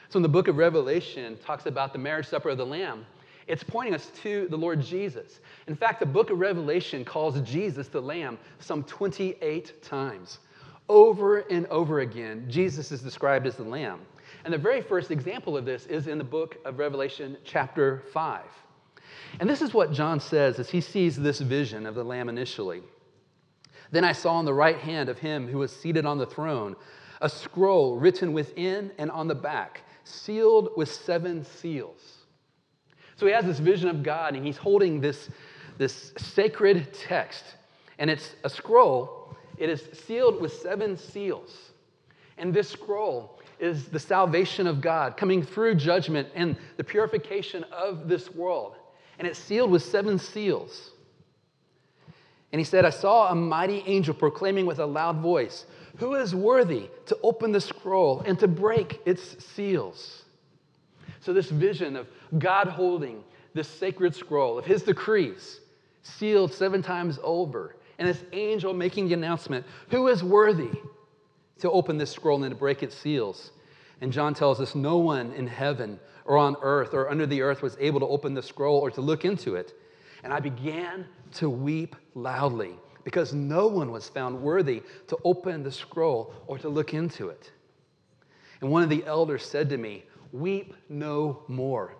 So, 0.08 0.18
in 0.18 0.22
the 0.22 0.28
book 0.28 0.48
of 0.48 0.56
Revelation, 0.56 1.38
talks 1.38 1.66
about 1.66 1.92
the 1.92 1.98
marriage 1.98 2.26
supper 2.26 2.50
of 2.50 2.58
the 2.58 2.66
Lamb. 2.66 3.06
It's 3.46 3.62
pointing 3.62 3.94
us 3.94 4.10
to 4.22 4.48
the 4.48 4.56
Lord 4.56 4.80
Jesus. 4.80 5.40
In 5.66 5.76
fact, 5.76 6.00
the 6.00 6.06
book 6.06 6.30
of 6.30 6.38
Revelation 6.38 7.04
calls 7.04 7.40
Jesus 7.42 7.88
the 7.88 8.00
Lamb 8.00 8.38
some 8.58 8.84
28 8.84 9.82
times. 9.82 10.38
Over 10.88 11.40
and 11.40 11.66
over 11.66 12.00
again, 12.00 12.46
Jesus 12.48 12.92
is 12.92 13.02
described 13.02 13.46
as 13.46 13.56
the 13.56 13.64
Lamb. 13.64 14.00
And 14.44 14.52
the 14.52 14.58
very 14.58 14.82
first 14.82 15.10
example 15.10 15.56
of 15.56 15.64
this 15.64 15.86
is 15.86 16.06
in 16.06 16.18
the 16.18 16.24
book 16.24 16.56
of 16.64 16.78
Revelation, 16.78 17.36
chapter 17.44 18.02
5. 18.12 18.42
And 19.40 19.48
this 19.48 19.62
is 19.62 19.74
what 19.74 19.92
John 19.92 20.20
says 20.20 20.58
as 20.58 20.70
he 20.70 20.80
sees 20.80 21.16
this 21.16 21.40
vision 21.40 21.86
of 21.86 21.94
the 21.94 22.04
Lamb 22.04 22.28
initially. 22.28 22.82
Then 23.90 24.04
I 24.04 24.12
saw 24.12 24.34
on 24.34 24.44
the 24.44 24.54
right 24.54 24.78
hand 24.78 25.08
of 25.08 25.18
him 25.18 25.48
who 25.48 25.58
was 25.58 25.74
seated 25.74 26.06
on 26.06 26.18
the 26.18 26.26
throne 26.26 26.76
a 27.20 27.28
scroll 27.28 27.96
written 27.96 28.32
within 28.32 28.90
and 28.98 29.10
on 29.10 29.28
the 29.28 29.34
back, 29.34 29.82
sealed 30.04 30.70
with 30.76 30.92
seven 30.92 31.44
seals. 31.44 32.18
So 33.16 33.26
he 33.26 33.32
has 33.32 33.44
this 33.44 33.58
vision 33.58 33.88
of 33.88 34.02
God, 34.02 34.34
and 34.34 34.44
he's 34.44 34.56
holding 34.56 35.00
this, 35.00 35.28
this 35.78 36.12
sacred 36.16 36.92
text, 36.92 37.44
and 37.98 38.10
it's 38.10 38.34
a 38.44 38.50
scroll. 38.50 39.36
It 39.56 39.68
is 39.68 39.88
sealed 40.06 40.40
with 40.40 40.52
seven 40.52 40.96
seals. 40.96 41.56
And 42.38 42.52
this 42.52 42.68
scroll 42.68 43.38
is 43.60 43.86
the 43.86 44.00
salvation 44.00 44.66
of 44.66 44.80
God 44.80 45.16
coming 45.16 45.42
through 45.42 45.76
judgment 45.76 46.28
and 46.34 46.56
the 46.76 46.84
purification 46.84 47.64
of 47.64 48.08
this 48.08 48.34
world. 48.34 48.74
And 49.18 49.28
it's 49.28 49.38
sealed 49.38 49.70
with 49.70 49.84
seven 49.84 50.18
seals. 50.18 50.90
And 52.52 52.60
he 52.60 52.64
said, 52.64 52.84
I 52.84 52.90
saw 52.90 53.30
a 53.30 53.34
mighty 53.34 53.82
angel 53.86 54.14
proclaiming 54.14 54.66
with 54.66 54.80
a 54.80 54.86
loud 54.86 55.18
voice, 55.18 55.66
Who 55.98 56.14
is 56.14 56.34
worthy 56.34 56.88
to 57.06 57.18
open 57.22 57.52
the 57.52 57.60
scroll 57.60 58.20
and 58.26 58.38
to 58.40 58.48
break 58.48 59.00
its 59.04 59.44
seals? 59.44 60.24
So, 61.20 61.32
this 61.32 61.50
vision 61.50 61.96
of 61.96 62.08
God 62.38 62.68
holding 62.68 63.22
this 63.54 63.68
sacred 63.68 64.14
scroll 64.14 64.58
of 64.58 64.64
his 64.64 64.82
decrees, 64.82 65.60
sealed 66.02 66.52
seven 66.52 66.82
times 66.82 67.18
over, 67.22 67.76
and 67.98 68.08
this 68.08 68.22
angel 68.32 68.74
making 68.74 69.08
the 69.08 69.14
announcement, 69.14 69.64
Who 69.90 70.08
is 70.08 70.22
worthy? 70.22 70.70
to 71.60 71.70
open 71.70 71.96
this 71.96 72.10
scroll 72.10 72.42
and 72.42 72.50
to 72.52 72.58
break 72.58 72.82
its 72.82 72.96
seals. 72.96 73.52
And 74.00 74.12
John 74.12 74.34
tells 74.34 74.60
us 74.60 74.74
no 74.74 74.98
one 74.98 75.32
in 75.32 75.46
heaven 75.46 75.98
or 76.24 76.36
on 76.36 76.56
earth 76.60 76.92
or 76.92 77.08
under 77.08 77.26
the 77.26 77.42
earth 77.42 77.62
was 77.62 77.76
able 77.80 78.00
to 78.00 78.06
open 78.06 78.34
the 78.34 78.42
scroll 78.42 78.78
or 78.78 78.90
to 78.90 79.00
look 79.00 79.24
into 79.24 79.54
it. 79.54 79.72
And 80.24 80.32
I 80.32 80.40
began 80.40 81.06
to 81.34 81.48
weep 81.48 81.96
loudly 82.14 82.76
because 83.04 83.34
no 83.34 83.66
one 83.66 83.92
was 83.92 84.08
found 84.08 84.40
worthy 84.40 84.82
to 85.08 85.18
open 85.24 85.62
the 85.62 85.70
scroll 85.70 86.34
or 86.46 86.58
to 86.58 86.68
look 86.68 86.94
into 86.94 87.28
it. 87.28 87.52
And 88.60 88.70
one 88.70 88.82
of 88.82 88.88
the 88.88 89.04
elders 89.04 89.44
said 89.44 89.68
to 89.70 89.76
me, 89.76 90.04
Weep 90.32 90.74
no 90.88 91.42
more. 91.46 91.94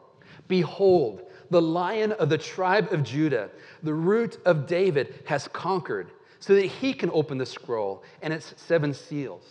Behold, 0.48 1.22
the 1.50 1.62
lion 1.62 2.12
of 2.12 2.28
the 2.28 2.38
tribe 2.38 2.92
of 2.92 3.04
Judah, 3.04 3.50
the 3.82 3.94
root 3.94 4.38
of 4.44 4.66
David, 4.66 5.22
has 5.26 5.46
conquered 5.48 6.10
so 6.40 6.54
that 6.54 6.66
he 6.66 6.92
can 6.92 7.10
open 7.12 7.38
the 7.38 7.46
scroll 7.46 8.02
and 8.22 8.32
its 8.32 8.54
seven 8.56 8.92
seals. 8.92 9.44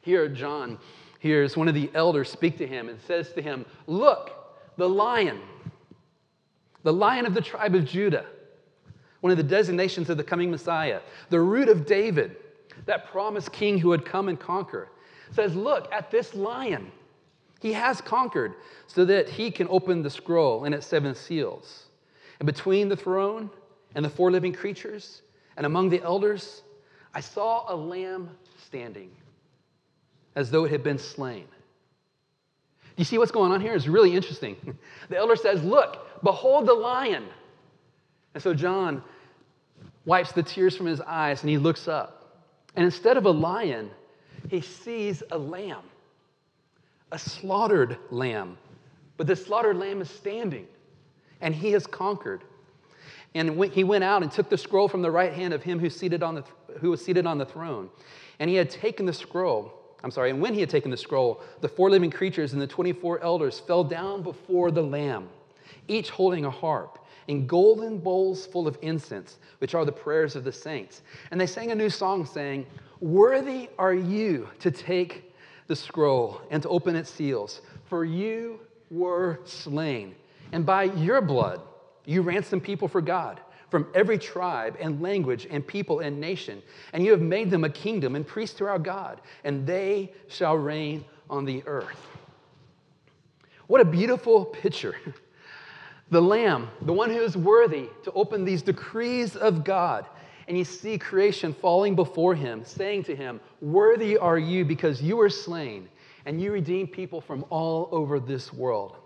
Here, 0.00 0.28
John 0.28 0.78
hears 1.20 1.56
one 1.56 1.68
of 1.68 1.74
the 1.74 1.90
elders 1.94 2.30
speak 2.30 2.58
to 2.58 2.66
him 2.66 2.88
and 2.88 2.98
says 3.02 3.32
to 3.34 3.42
him, 3.42 3.64
Look, 3.86 4.30
the 4.76 4.88
lion, 4.88 5.40
the 6.82 6.92
lion 6.92 7.26
of 7.26 7.34
the 7.34 7.42
tribe 7.42 7.74
of 7.74 7.84
Judah, 7.84 8.26
one 9.20 9.30
of 9.30 9.36
the 9.36 9.44
designations 9.44 10.08
of 10.10 10.16
the 10.16 10.24
coming 10.24 10.50
Messiah, 10.50 11.00
the 11.28 11.40
root 11.40 11.68
of 11.68 11.86
David, 11.86 12.36
that 12.86 13.10
promised 13.10 13.52
king 13.52 13.78
who 13.78 13.88
would 13.88 14.04
come 14.04 14.28
and 14.28 14.38
conquer, 14.38 14.88
says, 15.32 15.54
Look 15.54 15.92
at 15.92 16.10
this 16.10 16.34
lion. 16.34 16.90
He 17.60 17.74
has 17.74 18.00
conquered 18.00 18.54
so 18.86 19.04
that 19.04 19.28
he 19.28 19.50
can 19.50 19.68
open 19.68 20.02
the 20.02 20.10
scroll 20.10 20.64
and 20.64 20.74
its 20.74 20.86
seven 20.86 21.14
seals. 21.14 21.84
And 22.38 22.46
between 22.46 22.88
the 22.88 22.96
throne 22.96 23.50
and 23.94 24.04
the 24.04 24.08
four 24.08 24.30
living 24.30 24.54
creatures, 24.54 25.20
and 25.56 25.66
among 25.66 25.90
the 25.90 26.02
elders, 26.02 26.62
I 27.12 27.20
saw 27.20 27.72
a 27.72 27.76
lamb 27.76 28.30
standing 28.66 29.10
as 30.34 30.50
though 30.50 30.64
it 30.64 30.70
had 30.70 30.82
been 30.82 30.98
slain. 30.98 31.46
You 32.96 33.04
see 33.04 33.18
what's 33.18 33.32
going 33.32 33.52
on 33.52 33.60
here? 33.60 33.74
It's 33.74 33.86
really 33.86 34.14
interesting. 34.14 34.56
The 35.08 35.16
elder 35.16 35.34
says, 35.34 35.64
Look, 35.64 36.22
behold 36.22 36.66
the 36.66 36.74
lion. 36.74 37.24
And 38.34 38.42
so 38.42 38.54
John 38.54 39.02
wipes 40.04 40.32
the 40.32 40.42
tears 40.42 40.76
from 40.76 40.86
his 40.86 41.00
eyes 41.00 41.42
and 41.42 41.50
he 41.50 41.58
looks 41.58 41.88
up. 41.88 42.44
And 42.76 42.84
instead 42.84 43.16
of 43.16 43.26
a 43.26 43.30
lion, 43.30 43.90
he 44.48 44.60
sees 44.60 45.22
a 45.30 45.38
lamb, 45.38 45.82
a 47.12 47.18
slaughtered 47.18 47.98
lamb. 48.10 48.56
But 49.16 49.26
the 49.26 49.36
slaughtered 49.36 49.76
lamb 49.76 50.00
is 50.00 50.08
standing 50.08 50.66
and 51.40 51.54
he 51.54 51.72
has 51.72 51.86
conquered. 51.86 52.42
And 53.34 53.62
he 53.66 53.84
went 53.84 54.02
out 54.02 54.22
and 54.22 54.30
took 54.30 54.48
the 54.48 54.58
scroll 54.58 54.88
from 54.88 55.02
the 55.02 55.10
right 55.10 55.32
hand 55.32 55.54
of 55.54 55.62
him 55.62 55.78
who, 55.78 55.90
seated 55.90 56.22
on 56.22 56.34
the, 56.34 56.44
who 56.80 56.90
was 56.90 57.04
seated 57.04 57.26
on 57.26 57.38
the 57.38 57.46
throne. 57.46 57.88
And 58.40 58.50
he 58.50 58.56
had 58.56 58.70
taken 58.70 59.06
the 59.06 59.12
scroll. 59.12 59.72
I'm 60.02 60.10
sorry, 60.10 60.30
and 60.30 60.40
when 60.40 60.54
he 60.54 60.60
had 60.60 60.70
taken 60.70 60.90
the 60.90 60.96
scroll, 60.96 61.42
the 61.60 61.68
four 61.68 61.90
living 61.90 62.10
creatures 62.10 62.54
and 62.54 62.62
the 62.62 62.66
24 62.66 63.22
elders 63.22 63.60
fell 63.60 63.84
down 63.84 64.22
before 64.22 64.70
the 64.70 64.82
Lamb, 64.82 65.28
each 65.88 66.10
holding 66.10 66.46
a 66.46 66.50
harp 66.50 66.99
and 67.30 67.48
golden 67.48 67.96
bowls 67.98 68.44
full 68.44 68.66
of 68.66 68.76
incense, 68.82 69.38
which 69.58 69.74
are 69.74 69.84
the 69.84 69.92
prayers 69.92 70.34
of 70.34 70.42
the 70.42 70.52
saints. 70.52 71.02
And 71.30 71.40
they 71.40 71.46
sang 71.46 71.70
a 71.70 71.74
new 71.76 71.88
song, 71.88 72.26
saying, 72.26 72.66
Worthy 72.98 73.70
are 73.78 73.94
you 73.94 74.48
to 74.58 74.72
take 74.72 75.32
the 75.68 75.76
scroll 75.76 76.42
and 76.50 76.60
to 76.64 76.68
open 76.68 76.96
its 76.96 77.08
seals, 77.08 77.60
for 77.86 78.04
you 78.04 78.58
were 78.90 79.38
slain. 79.44 80.16
And 80.50 80.66
by 80.66 80.84
your 80.84 81.20
blood, 81.20 81.60
you 82.04 82.22
ransomed 82.22 82.64
people 82.64 82.88
for 82.88 83.00
God 83.00 83.40
from 83.70 83.86
every 83.94 84.18
tribe 84.18 84.76
and 84.80 85.00
language 85.00 85.46
and 85.48 85.64
people 85.64 86.00
and 86.00 86.20
nation. 86.20 86.60
And 86.92 87.04
you 87.04 87.12
have 87.12 87.20
made 87.20 87.48
them 87.48 87.62
a 87.62 87.70
kingdom 87.70 88.16
and 88.16 88.26
priests 88.26 88.58
to 88.58 88.66
our 88.66 88.80
God, 88.80 89.20
and 89.44 89.64
they 89.64 90.12
shall 90.26 90.56
reign 90.56 91.04
on 91.30 91.44
the 91.44 91.62
earth. 91.66 92.08
What 93.68 93.80
a 93.80 93.84
beautiful 93.84 94.46
picture. 94.46 94.96
The 96.10 96.20
Lamb, 96.20 96.68
the 96.82 96.92
one 96.92 97.10
who 97.10 97.20
is 97.20 97.36
worthy 97.36 97.88
to 98.02 98.12
open 98.12 98.44
these 98.44 98.62
decrees 98.62 99.36
of 99.36 99.64
God. 99.64 100.06
And 100.48 100.58
you 100.58 100.64
see 100.64 100.98
creation 100.98 101.54
falling 101.54 101.94
before 101.94 102.34
him, 102.34 102.64
saying 102.64 103.04
to 103.04 103.14
him, 103.14 103.40
Worthy 103.60 104.18
are 104.18 104.38
you 104.38 104.64
because 104.64 105.00
you 105.00 105.16
were 105.16 105.30
slain, 105.30 105.88
and 106.26 106.40
you 106.40 106.50
redeemed 106.50 106.90
people 106.90 107.20
from 107.20 107.44
all 107.50 107.88
over 107.92 108.18
this 108.18 108.52
world. 108.52 108.96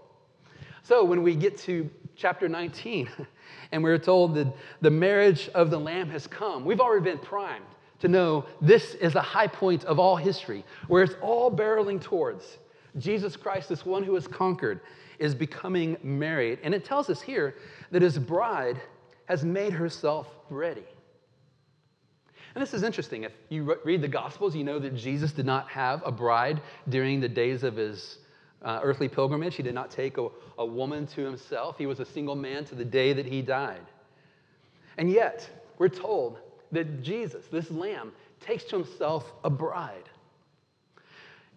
So 0.83 1.05
when 1.05 1.23
we 1.23 1.35
get 1.35 1.59
to 1.59 1.91
chapter 2.17 2.49
19, 2.49 3.11
and 3.73 3.83
we're 3.83 3.99
told 3.99 4.35
that 4.37 4.55
the 4.81 4.91
marriage 4.91 5.51
of 5.55 5.71
the 5.71 5.79
Lamb 5.79 6.09
has 6.09 6.27
come, 6.27 6.65
we've 6.65 6.81
already 6.81 7.05
been 7.05 7.19
primed 7.19 7.67
to 8.01 8.09
know 8.09 8.47
this 8.63 8.95
is 8.95 9.15
a 9.15 9.21
high 9.21 9.47
point 9.47 9.85
of 9.85 9.99
all 9.99 10.17
history, 10.17 10.65
where 10.89 11.03
it's 11.03 11.17
all 11.21 11.51
barreling 11.51 12.01
towards 12.01 12.59
Jesus 12.99 13.37
Christ, 13.37 13.69
this 13.69 13.85
one 13.85 14.05
who 14.05 14.15
has 14.15 14.27
conquered, 14.27 14.81
is 15.19 15.35
becoming 15.35 15.97
married. 16.03 16.59
And 16.63 16.75
it 16.75 16.85
tells 16.85 17.11
us 17.11 17.21
here 17.21 17.57
that 17.91 18.03
his 18.03 18.19
bride 18.19 18.81
has 19.27 19.45
made 19.45 19.73
herself 19.73 20.29
ready. 20.51 20.85
And 22.55 22.63
this 22.63 22.73
is 22.73 22.83
interesting. 22.83 23.25
If 23.25 23.33
you 23.49 23.77
read 23.85 24.01
the 24.01 24.09
Gospels, 24.09 24.55
you 24.55 24.63
know 24.63 24.79
that 24.79 24.95
Jesus 24.95 25.33
did 25.33 25.47
not 25.47 25.69
have 25.69 26.03
a 26.05 26.13
bride 26.13 26.61
during 26.89 27.21
the 27.21 27.29
days 27.29 27.65
of 27.65 27.77
his 27.77 28.19
uh, 28.63 28.81
earthly 28.83 29.09
pilgrimage. 29.09 29.57
He 29.57 29.63
did 29.63 29.75
not 29.75 29.91
take 29.91 30.19
a, 30.19 30.29
a 30.59 30.65
woman 30.65 31.07
to 31.09 31.23
himself. 31.23 31.77
He 31.79 31.87
was 31.87 31.99
a 31.99 32.05
single 32.05 32.37
man 32.37 32.65
to 32.67 32.77
the 32.77 32.85
day 32.85 33.13
that 33.13 33.27
he 33.27 33.43
died. 33.43 33.85
And 34.99 35.11
yet, 35.11 35.49
we're 35.79 35.89
told 35.89 36.39
that 36.71 37.03
Jesus, 37.03 37.47
this 37.51 37.71
lamb, 37.71 38.13
takes 38.41 38.65
to 38.65 38.77
himself 38.77 39.33
a 39.43 39.51
bride. 39.51 40.09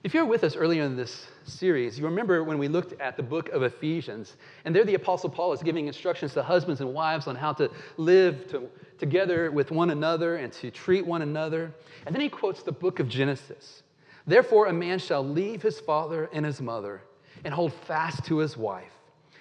If 0.08 0.14
you 0.14 0.22
were 0.22 0.30
with 0.30 0.46
us 0.46 0.56
earlier 0.56 0.84
in 0.84 0.96
this 0.96 1.28
series, 1.44 2.00
you 2.00 2.06
remember 2.06 2.42
when 2.42 2.58
we 2.58 2.70
looked 2.70 2.98
at 3.02 3.18
the 3.18 3.24
book 3.24 3.50
of 3.50 3.64
Ephesians, 3.64 4.38
and 4.64 4.74
there 4.74 4.86
the 4.86 4.94
Apostle 4.94 5.30
Paul 5.30 5.52
is 5.52 5.62
giving 5.62 5.88
instructions 5.88 6.34
to 6.36 6.44
husbands 6.44 6.80
and 6.80 6.94
wives 6.94 7.28
on 7.28 7.36
how 7.36 7.52
to 7.52 7.70
live 7.98 8.50
to, 8.52 8.70
together 9.00 9.52
with 9.52 9.70
one 9.70 9.90
another 9.90 10.38
and 10.38 10.54
to 10.54 10.72
treat 10.72 11.06
one 11.06 11.24
another. 11.24 11.74
And 12.06 12.16
then 12.16 12.22
he 12.22 12.30
quotes 12.30 12.64
the 12.64 12.72
book 12.72 13.02
of 13.02 13.10
Genesis. 13.10 13.84
Therefore, 14.26 14.68
a 14.68 14.74
man 14.74 14.98
shall 15.00 15.28
leave 15.28 15.62
his 15.62 15.78
father 15.82 16.30
and 16.32 16.46
his 16.46 16.62
mother 16.62 17.02
and 17.44 17.54
hold 17.54 17.74
fast 17.74 18.24
to 18.28 18.38
his 18.38 18.56
wife, 18.56 18.94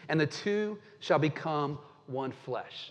and 0.09 0.19
the 0.19 0.27
two 0.27 0.79
shall 0.99 1.21
become 1.21 1.79
one 2.09 2.33
flesh. 2.45 2.91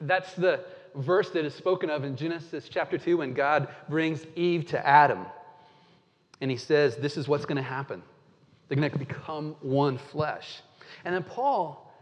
That's 0.00 0.32
the 0.32 0.64
verse 0.94 1.28
that 1.28 1.44
is 1.44 1.54
spoken 1.54 1.90
of 1.90 2.04
in 2.04 2.16
Genesis 2.16 2.70
chapter 2.70 2.96
2 2.96 3.18
when 3.18 3.34
God 3.34 3.68
brings 3.90 4.26
Eve 4.34 4.64
to 4.68 4.86
Adam. 4.88 5.26
And 6.40 6.50
he 6.50 6.56
says, 6.56 6.96
This 6.96 7.16
is 7.16 7.28
what's 7.28 7.44
going 7.44 7.56
to 7.56 7.62
happen. 7.62 8.02
They're 8.68 8.76
going 8.76 8.90
to 8.90 8.98
become 8.98 9.56
one 9.60 9.98
flesh. 9.98 10.60
And 11.04 11.14
then 11.14 11.24
Paul 11.24 11.92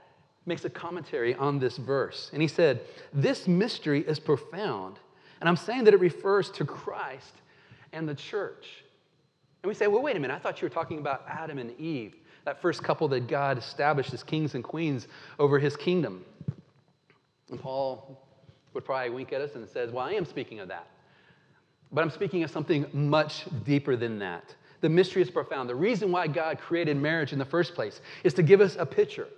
makes 0.47 0.65
a 0.65 0.71
commentary 0.71 1.35
on 1.35 1.59
this 1.59 1.77
verse. 1.77 2.31
And 2.33 2.41
he 2.41 2.49
said, 2.49 2.81
This 3.13 3.47
mystery 3.49 4.01
is 4.01 4.19
profound. 4.19 4.99
And 5.41 5.49
I'm 5.49 5.57
saying 5.57 5.85
that 5.85 5.95
it 5.95 6.01
refers 6.01 6.51
to 6.53 6.65
Christ 6.65 7.35
and 7.93 8.09
the 8.09 8.15
church. 8.15 8.67
And 9.63 9.69
we 9.69 9.75
say, 9.75 9.87
well, 9.87 10.03
wait 10.03 10.17
a 10.17 10.21
minute, 10.21 10.35
I 10.35 10.39
thought 10.39 10.61
you 10.61 10.67
were 10.67 10.75
talking 10.75 10.99
about 10.99 11.25
Adam 11.29 11.59
and 11.59 11.77
Eve, 11.81 12.15
that 12.45 12.63
first 12.63 12.83
couple 12.83 13.09
that 13.09 13.27
God 13.27 13.59
established 13.59 14.15
as 14.15 14.23
kings 14.23 14.55
and 14.55 14.63
queens 14.63 15.09
over 15.39 15.59
his 15.59 15.77
kingdom. 15.77 16.25
And 17.51 17.61
Paul 17.61 18.25
would 18.75 18.85
probably 18.85 19.11
wink 19.11 19.33
at 19.33 19.41
us 19.41 19.55
and 19.55 19.69
says, 19.69 19.91
well, 19.91 20.05
I 20.05 20.13
am 20.13 20.25
speaking 20.25 20.61
of 20.61 20.69
that. 20.69 20.87
But 21.93 22.03
I'm 22.03 22.11
speaking 22.11 22.43
of 22.43 22.51
something 22.51 22.87
much 22.93 23.47
deeper 23.65 23.97
than 23.97 24.19
that. 24.19 24.55
The 24.81 24.89
mystery 24.89 25.23
is 25.23 25.31
profound. 25.31 25.69
The 25.69 25.75
reason 25.75 26.13
why 26.13 26.27
God 26.27 26.59
created 26.59 26.97
marriage 26.97 27.33
in 27.33 27.39
the 27.39 27.45
first 27.45 27.75
place 27.75 28.01
is 28.25 28.35
to 28.35 28.43
give 28.43 28.61
us 28.61 28.77
a 28.79 28.87
picture 28.87 29.29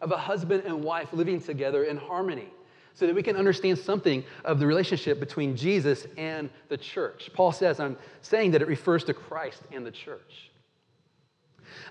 of 0.00 0.12
a 0.12 0.16
husband 0.16 0.64
and 0.66 0.82
wife 0.82 1.12
living 1.12 1.40
together 1.40 1.84
in 1.84 1.96
harmony 1.96 2.48
so 2.94 3.06
that 3.06 3.14
we 3.14 3.22
can 3.22 3.36
understand 3.36 3.78
something 3.78 4.22
of 4.44 4.58
the 4.58 4.66
relationship 4.66 5.18
between 5.18 5.56
Jesus 5.56 6.06
and 6.18 6.50
the 6.68 6.76
church. 6.76 7.30
Paul 7.32 7.52
says, 7.52 7.80
I'm 7.80 7.96
saying 8.20 8.50
that 8.50 8.62
it 8.62 8.68
refers 8.68 9.04
to 9.04 9.14
Christ 9.14 9.62
and 9.72 9.86
the 9.86 9.90
church. 9.90 10.50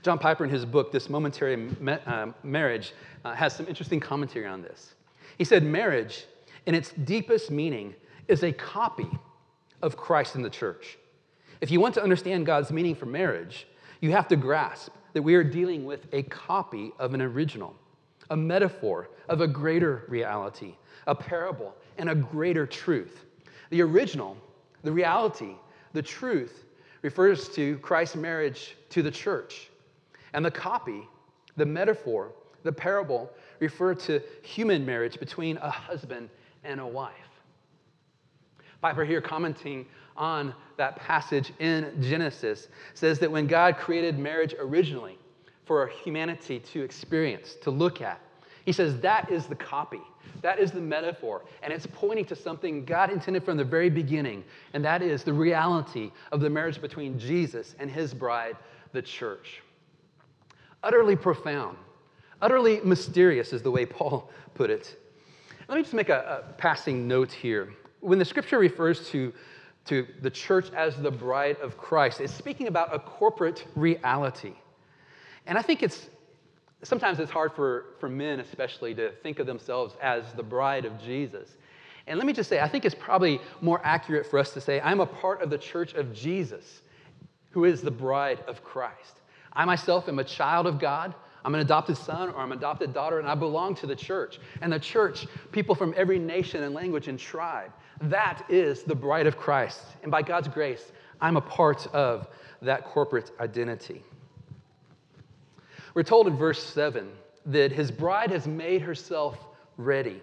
John 0.04 0.20
Piper, 0.20 0.44
in 0.44 0.50
his 0.50 0.66
book, 0.66 0.92
This 0.92 1.10
Momentary 1.10 1.70
uh, 2.06 2.28
Marriage, 2.44 2.94
uh, 3.26 3.34
has 3.34 3.56
some 3.56 3.68
interesting 3.68 4.00
commentary 4.00 4.46
on 4.46 4.62
this. 4.62 4.94
He 5.38 5.44
said, 5.44 5.64
Marriage, 5.64 6.26
in 6.68 6.76
its 6.76 6.92
deepest 6.92 7.50
meaning, 7.50 7.96
is 8.28 8.44
a 8.44 8.52
copy 8.52 9.10
of 9.82 9.98
Christ 9.98 10.36
in 10.36 10.42
the 10.42 10.50
church. 10.50 10.98
If 11.62 11.72
you 11.72 11.80
want 11.80 11.94
to 11.96 12.04
understand 12.04 12.46
God's 12.46 12.72
meaning 12.72 12.96
for 12.96 13.06
marriage, 13.06 13.68
you 14.00 14.12
have 14.12 14.28
to 14.30 14.36
grasp 14.36 14.92
that 15.14 15.22
we 15.22 15.36
are 15.36 15.44
dealing 15.44 15.86
with 15.86 16.08
a 16.12 16.24
copy 16.24 16.92
of 17.00 17.14
an 17.14 17.22
original, 17.22 17.76
a 18.30 18.38
metaphor 18.38 19.10
of 19.30 19.42
a 19.42 19.48
greater 19.48 20.06
reality, 20.08 20.76
a 21.08 21.16
parable, 21.16 21.76
and 21.98 22.10
a 22.10 22.16
greater 22.16 22.66
truth. 22.66 23.26
The 23.70 23.82
original, 23.82 24.38
the 24.84 24.92
reality, 24.92 25.56
the 25.94 26.02
truth 26.02 26.66
refers 27.02 27.50
to 27.50 27.78
Christ's 27.80 28.16
marriage 28.16 28.76
to 28.90 29.02
the 29.02 29.12
church. 29.12 29.70
And 30.34 30.46
the 30.46 30.52
copy, 30.52 31.08
the 31.58 31.66
metaphor, 31.66 32.32
the 32.64 32.72
parable 32.72 33.32
refer 33.60 33.94
to 33.96 34.22
human 34.44 34.86
marriage 34.86 35.20
between 35.20 35.58
a 35.58 35.70
husband 35.70 36.30
and 36.64 36.80
a 36.80 36.88
wife. 36.88 37.14
Piper, 38.82 39.06
here 39.06 39.22
commenting 39.22 39.86
on 40.18 40.54
that 40.78 40.96
passage 40.96 41.54
in 41.60 41.94
Genesis, 42.02 42.68
says 42.94 43.20
that 43.20 43.32
when 43.32 43.48
God 43.48 43.78
created 43.78 44.18
marriage 44.18 44.56
originally 44.60 45.18
for 45.66 45.88
humanity 45.88 46.60
to 46.60 46.82
experience, 46.82 47.56
to 47.62 47.72
look 47.72 48.02
at, 48.02 48.20
he 48.66 48.72
says 48.72 49.00
that 49.00 49.32
is 49.32 49.46
the 49.46 49.56
copy. 49.56 50.02
That 50.42 50.60
is 50.60 50.72
the 50.72 50.82
metaphor. 50.82 51.44
And 51.62 51.72
it's 51.72 51.88
pointing 51.94 52.26
to 52.26 52.36
something 52.36 52.86
God 52.86 53.12
intended 53.12 53.44
from 53.44 53.58
the 53.58 53.64
very 53.64 53.90
beginning, 53.90 54.44
and 54.74 54.84
that 54.84 55.02
is 55.02 55.24
the 55.24 55.34
reality 55.34 56.12
of 56.32 56.42
the 56.42 56.50
marriage 56.50 56.82
between 56.82 57.20
Jesus 57.20 57.76
and 57.80 57.90
his 57.90 58.14
bride, 58.14 58.58
the 58.92 59.02
church. 59.02 59.62
Utterly 60.84 61.16
profound, 61.16 61.78
utterly 62.42 62.82
mysterious 62.84 63.54
is 63.54 63.62
the 63.62 63.72
way 63.72 63.86
Paul 63.86 64.32
put 64.56 64.70
it. 64.70 64.98
Let 65.68 65.76
me 65.76 65.84
just 65.84 65.94
make 65.94 66.10
a, 66.10 66.44
a 66.50 66.54
passing 66.54 67.08
note 67.08 67.32
here. 67.32 67.74
When 68.02 68.20
the 68.20 68.26
scripture 68.26 68.60
refers 68.60 69.08
to, 69.10 69.34
to 69.86 70.08
the 70.22 70.30
church 70.30 70.70
as 70.72 70.96
the 70.98 71.12
bride 71.12 71.58
of 71.62 71.78
Christ, 71.78 72.20
it's 72.20 72.34
speaking 72.34 72.68
about 72.68 72.94
a 72.94 73.00
corporate 73.00 73.66
reality. 73.76 74.54
And 75.48 75.58
I 75.58 75.62
think 75.62 75.82
it's 75.82 76.10
sometimes 76.84 77.20
it's 77.20 77.32
hard 77.32 77.54
for, 77.54 77.86
for 78.00 78.10
men, 78.10 78.40
especially, 78.40 78.94
to 78.96 79.12
think 79.24 79.40
of 79.40 79.48
themselves 79.48 79.96
as 80.02 80.34
the 80.34 80.44
bride 80.44 80.86
of 80.86 81.00
Jesus. 81.00 81.58
And 82.08 82.18
let 82.18 82.26
me 82.26 82.34
just 82.34 82.50
say, 82.50 82.60
I 82.60 82.68
think 82.68 82.86
it's 82.86 82.96
probably 82.96 83.40
more 83.62 83.80
accurate 83.84 84.26
for 84.26 84.40
us 84.40 84.54
to 84.54 84.62
say, 84.62 84.82
I'm 84.82 85.00
a 85.00 85.06
part 85.06 85.42
of 85.42 85.50
the 85.50 85.58
church 85.58 85.94
of 85.94 86.14
Jesus, 86.14 86.82
who 87.52 87.66
is 87.66 87.82
the 87.82 87.92
bride 87.92 88.40
of 88.48 88.64
Christ. 88.64 89.22
I 89.54 89.66
myself 89.66 90.08
am 90.08 90.20
a 90.20 90.24
child 90.24 90.66
of 90.66 90.80
God. 90.80 91.14
I'm 91.44 91.56
an 91.56 91.62
adopted 91.62 91.98
son 91.98 92.30
or 92.30 92.38
I'm 92.38 92.52
an 92.52 92.58
adopted 92.58 92.94
daughter, 92.94 93.20
and 93.20 93.28
I 93.28 93.36
belong 93.36 93.76
to 93.76 93.88
the 93.88 93.96
church. 93.96 94.40
And 94.62 94.72
the 94.72 94.80
church, 94.80 95.28
people 95.52 95.76
from 95.76 95.94
every 95.98 96.20
nation 96.20 96.64
and 96.64 96.74
language 96.74 97.08
and 97.08 97.20
tribe, 97.20 97.72
that 98.04 98.46
is 98.50 98.84
the 98.84 98.96
bride 98.96 99.28
of 99.28 99.38
Christ. 99.38 99.84
And 100.02 100.12
by 100.12 100.22
God's 100.22 100.48
grace, 100.48 100.92
I'm 101.20 101.38
a 101.38 101.42
part 101.42 101.88
of 101.88 102.28
that 102.62 102.86
corporate 102.86 103.32
identity. 103.40 104.04
We're 105.94 106.04
told 106.04 106.28
in 106.28 106.38
verse 106.38 106.64
7 106.64 107.10
that 107.48 107.72
his 107.72 107.92
bride 107.92 108.32
has 108.32 108.48
made 108.48 108.82
herself 108.82 109.38
ready. 109.78 110.22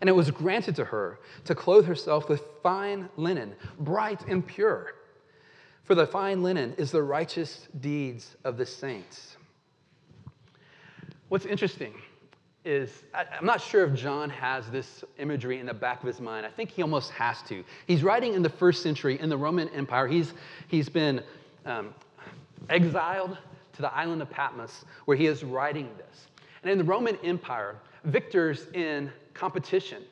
And 0.00 0.08
it 0.08 0.12
was 0.12 0.30
granted 0.30 0.76
to 0.76 0.84
her 0.84 1.18
to 1.44 1.54
clothe 1.54 1.84
herself 1.84 2.28
with 2.28 2.42
fine 2.62 3.08
linen, 3.16 3.54
bright 3.78 4.26
and 4.28 4.46
pure. 4.46 4.94
For 5.84 5.94
the 5.94 6.06
fine 6.06 6.42
linen 6.42 6.74
is 6.78 6.90
the 6.90 7.02
righteous 7.02 7.68
deeds 7.80 8.36
of 8.44 8.56
the 8.56 8.64
saints. 8.64 9.36
What's 11.28 11.46
interesting 11.46 11.94
is 12.64 13.04
I, 13.14 13.24
am 13.38 13.46
not 13.46 13.60
sure 13.60 13.84
if 13.84 13.94
John 13.94 14.28
has 14.30 14.68
this 14.70 15.04
imagery 15.18 15.58
in 15.58 15.66
the 15.66 15.74
back 15.74 16.02
of 16.02 16.06
his 16.06 16.20
mind. 16.20 16.44
I 16.44 16.50
think 16.50 16.70
he 16.70 16.82
almost 16.82 17.10
has 17.12 17.42
to. 17.42 17.64
He's 17.86 18.02
writing 18.02 18.34
in 18.34 18.42
the 18.42 18.50
first 18.50 18.82
century 18.82 19.18
in 19.18 19.28
the 19.28 19.36
Roman 19.36 19.68
Empire. 19.70 20.06
He's, 20.06 20.34
he's 20.68 20.88
been 20.88 21.22
um, 21.64 21.94
exiled 22.68 23.38
to 23.74 23.82
the 23.82 23.92
island 23.94 24.20
of 24.20 24.30
Patmos 24.30 24.84
where 25.06 25.16
he 25.16 25.26
is 25.26 25.42
writing 25.42 25.88
this. 25.96 26.26
And 26.62 26.70
in 26.70 26.78
the 26.78 26.84
Roman 26.84 27.16
Empire, 27.24 27.76
victors 28.04 28.66
in 28.74 29.10
competition 29.32 30.02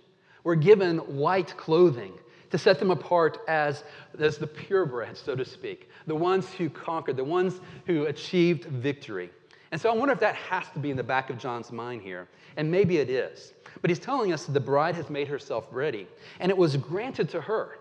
were 0.44 0.56
given 0.56 0.98
white 0.98 1.54
clothing 1.56 2.12
to 2.50 2.56
set 2.56 2.78
them 2.78 2.90
apart 2.90 3.38
as, 3.46 3.84
as 4.18 4.38
the 4.38 4.46
purebred, 4.46 5.16
so 5.16 5.34
to 5.34 5.44
speak, 5.44 5.90
the 6.06 6.14
ones 6.14 6.50
who 6.54 6.70
conquered, 6.70 7.16
the 7.16 7.24
ones 7.24 7.60
who 7.86 8.06
achieved 8.06 8.64
victory. 8.64 9.30
And 9.70 9.80
so 9.80 9.90
I 9.90 9.94
wonder 9.94 10.12
if 10.12 10.20
that 10.20 10.34
has 10.34 10.64
to 10.70 10.78
be 10.78 10.90
in 10.90 10.96
the 10.96 11.02
back 11.02 11.30
of 11.30 11.38
John's 11.38 11.70
mind 11.70 12.02
here. 12.02 12.28
And 12.56 12.70
maybe 12.70 12.98
it 12.98 13.10
is. 13.10 13.52
But 13.80 13.90
he's 13.90 13.98
telling 13.98 14.32
us 14.32 14.46
that 14.46 14.52
the 14.52 14.60
bride 14.60 14.94
has 14.94 15.10
made 15.10 15.28
herself 15.28 15.68
ready, 15.70 16.08
and 16.40 16.50
it 16.50 16.56
was 16.56 16.76
granted 16.76 17.28
to 17.30 17.40
her 17.40 17.78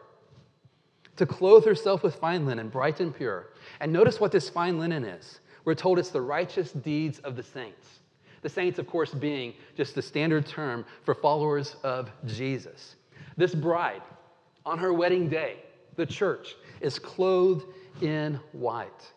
to 1.15 1.25
clothe 1.25 1.65
herself 1.65 2.03
with 2.03 2.15
fine 2.15 2.45
linen, 2.45 2.69
bright 2.69 2.99
and 2.99 3.15
pure. 3.15 3.47
And 3.79 3.91
notice 3.91 4.19
what 4.19 4.31
this 4.31 4.49
fine 4.49 4.77
linen 4.79 5.03
is. 5.03 5.39
We're 5.65 5.75
told 5.75 5.99
it's 5.99 6.09
the 6.09 6.21
righteous 6.21 6.71
deeds 6.71 7.19
of 7.19 7.35
the 7.35 7.43
saints. 7.43 7.99
The 8.43 8.49
saints, 8.49 8.77
of 8.77 8.87
course, 8.87 9.13
being 9.13 9.53
just 9.75 9.95
the 9.95 10.01
standard 10.01 10.45
term 10.45 10.85
for 11.03 11.15
followers 11.15 11.75
of 11.83 12.11
Jesus. 12.25 12.95
This 13.35 13.55
bride, 13.55 14.03
on 14.65 14.77
her 14.77 14.93
wedding 14.93 15.27
day, 15.27 15.57
the 15.95 16.05
church, 16.05 16.55
is 16.79 16.99
clothed 16.99 17.65
in 18.01 18.39
white. 18.51 19.11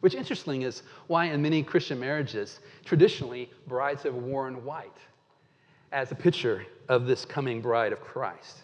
Which, 0.00 0.14
interesting, 0.14 0.62
is 0.62 0.82
why 1.06 1.26
in 1.26 1.42
many 1.42 1.62
Christian 1.62 1.98
marriages, 1.98 2.60
traditionally, 2.84 3.50
brides 3.66 4.02
have 4.02 4.14
worn 4.14 4.64
white 4.64 4.96
as 5.92 6.12
a 6.12 6.14
picture 6.14 6.66
of 6.88 7.06
this 7.06 7.24
coming 7.24 7.60
bride 7.60 7.92
of 7.92 8.00
Christ. 8.00 8.62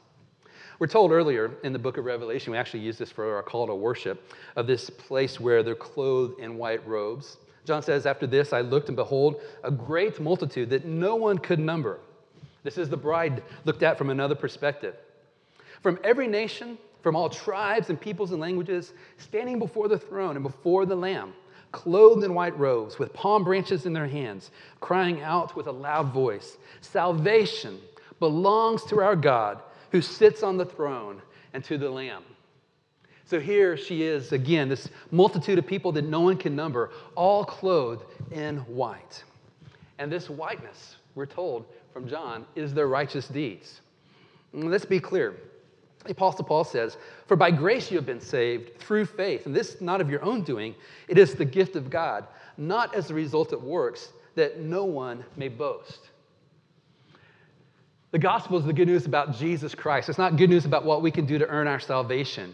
We're 0.78 0.88
told 0.88 1.12
earlier 1.12 1.52
in 1.62 1.72
the 1.72 1.78
book 1.78 1.96
of 1.96 2.04
Revelation, 2.04 2.52
we 2.52 2.58
actually 2.58 2.80
use 2.80 2.98
this 2.98 3.10
for 3.10 3.36
our 3.36 3.42
call 3.42 3.66
to 3.68 3.74
worship, 3.74 4.32
of 4.56 4.66
this 4.66 4.90
place 4.90 5.38
where 5.38 5.62
they're 5.62 5.74
clothed 5.74 6.40
in 6.40 6.58
white 6.58 6.86
robes. 6.86 7.36
John 7.64 7.82
says, 7.82 8.04
After 8.04 8.26
this, 8.26 8.52
I 8.52 8.62
looked 8.62 8.88
and 8.88 8.96
behold 8.96 9.40
a 9.62 9.70
great 9.70 10.18
multitude 10.20 10.70
that 10.70 10.84
no 10.84 11.14
one 11.14 11.38
could 11.38 11.60
number. 11.60 12.00
This 12.64 12.78
is 12.78 12.88
the 12.88 12.96
bride 12.96 13.42
looked 13.64 13.82
at 13.82 13.96
from 13.96 14.10
another 14.10 14.34
perspective. 14.34 14.96
From 15.82 15.98
every 16.04 16.26
nation, 16.26 16.78
from 17.02 17.16
all 17.16 17.28
tribes 17.28 17.90
and 17.90 18.00
peoples 18.00 18.30
and 18.30 18.40
languages, 18.40 18.92
standing 19.18 19.58
before 19.58 19.88
the 19.88 19.98
throne 19.98 20.36
and 20.36 20.42
before 20.42 20.86
the 20.86 20.94
Lamb, 20.94 21.34
clothed 21.72 22.24
in 22.24 22.34
white 22.34 22.56
robes, 22.58 22.98
with 22.98 23.12
palm 23.12 23.44
branches 23.44 23.86
in 23.86 23.92
their 23.92 24.06
hands, 24.06 24.50
crying 24.80 25.22
out 25.22 25.56
with 25.56 25.66
a 25.66 25.72
loud 25.72 26.12
voice 26.12 26.58
Salvation 26.80 27.80
belongs 28.20 28.84
to 28.84 29.00
our 29.00 29.16
God 29.16 29.60
who 29.90 30.00
sits 30.00 30.42
on 30.42 30.56
the 30.56 30.64
throne 30.64 31.20
and 31.54 31.64
to 31.64 31.76
the 31.76 31.90
Lamb. 31.90 32.22
So 33.24 33.40
here 33.40 33.76
she 33.76 34.02
is 34.02 34.32
again, 34.32 34.68
this 34.68 34.88
multitude 35.10 35.58
of 35.58 35.66
people 35.66 35.90
that 35.92 36.04
no 36.04 36.20
one 36.20 36.36
can 36.36 36.54
number, 36.54 36.90
all 37.14 37.44
clothed 37.44 38.04
in 38.30 38.58
white. 38.58 39.24
And 39.98 40.12
this 40.12 40.28
whiteness, 40.28 40.96
we're 41.14 41.26
told 41.26 41.64
from 41.92 42.08
John, 42.08 42.46
is 42.54 42.74
their 42.74 42.88
righteous 42.88 43.28
deeds. 43.28 43.80
Let's 44.52 44.84
be 44.84 45.00
clear. 45.00 45.34
The 46.04 46.12
Apostle 46.12 46.44
Paul 46.44 46.64
says, 46.64 46.96
For 47.26 47.36
by 47.36 47.50
grace 47.50 47.90
you 47.90 47.96
have 47.96 48.06
been 48.06 48.20
saved 48.20 48.78
through 48.78 49.06
faith, 49.06 49.46
and 49.46 49.54
this 49.54 49.80
not 49.80 50.00
of 50.00 50.10
your 50.10 50.22
own 50.22 50.42
doing, 50.42 50.74
it 51.08 51.18
is 51.18 51.34
the 51.34 51.44
gift 51.44 51.76
of 51.76 51.90
God, 51.90 52.26
not 52.56 52.94
as 52.94 53.10
a 53.10 53.14
result 53.14 53.52
of 53.52 53.62
works, 53.62 54.12
that 54.34 54.60
no 54.60 54.84
one 54.84 55.24
may 55.36 55.48
boast. 55.48 56.10
The 58.10 58.18
gospel 58.18 58.58
is 58.58 58.64
the 58.64 58.72
good 58.72 58.88
news 58.88 59.06
about 59.06 59.36
Jesus 59.36 59.74
Christ. 59.74 60.08
It's 60.08 60.18
not 60.18 60.36
good 60.36 60.50
news 60.50 60.64
about 60.64 60.84
what 60.84 61.02
we 61.02 61.10
can 61.10 61.24
do 61.24 61.38
to 61.38 61.46
earn 61.46 61.66
our 61.66 61.80
salvation 61.80 62.52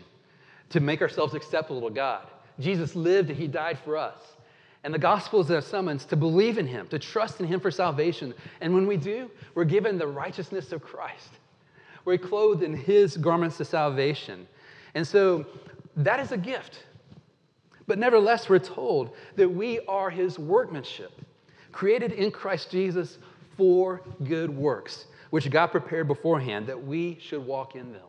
to 0.71 0.81
make 0.81 1.01
ourselves 1.01 1.35
acceptable 1.35 1.89
to 1.89 1.95
God. 1.95 2.27
Jesus 2.61 2.95
lived 2.95 3.31
and 3.31 3.39
he 3.39 3.47
died 3.47 3.79
for 3.85 3.97
us. 3.97 4.19
And 4.85 4.95
the 4.95 4.99
gospel 4.99 5.41
is 5.41 5.51
a 5.51 5.61
summons 5.61 6.05
to 6.07 6.17
believe 6.17 6.59
in 6.59 6.67
him, 6.67 6.87
to 6.89 6.99
trust 6.99 7.41
in 7.41 7.47
him 7.47 7.59
for 7.59 7.71
salvation. 7.71 8.33
And 8.61 8.73
when 8.73 8.87
we 8.87 8.97
do, 8.97 9.31
we're 9.55 9.65
given 9.65 9.99
the 9.99 10.07
righteousness 10.07 10.73
of 10.73 10.83
Christ. 10.83 11.31
We're 12.09 12.17
clothed 12.17 12.63
in 12.63 12.75
his 12.75 13.19
garments 13.19 13.61
of 13.61 13.67
salvation. 13.67 14.49
And 14.95 15.07
so 15.07 15.45
that 15.95 16.19
is 16.21 16.33
a 16.33 16.39
gift. 16.39 16.85
But 17.87 17.99
nevertheless, 17.99 18.49
we're 18.49 18.61
told 18.61 19.15
that 19.37 19.47
we 19.47 19.81
are 19.81 20.09
his 20.09 20.39
workmanship, 20.39 21.13
created 21.71 22.13
in 22.13 22.31
Christ 22.31 22.71
Jesus 22.71 23.19
for 23.59 24.01
good 24.25 24.49
works, 24.49 25.05
which 25.29 25.51
God 25.51 25.67
prepared 25.67 26.09
beforehand 26.09 26.67
that 26.69 26.83
we 26.83 27.19
should 27.21 27.45
walk 27.45 27.77
in 27.77 27.93
them. 27.93 28.09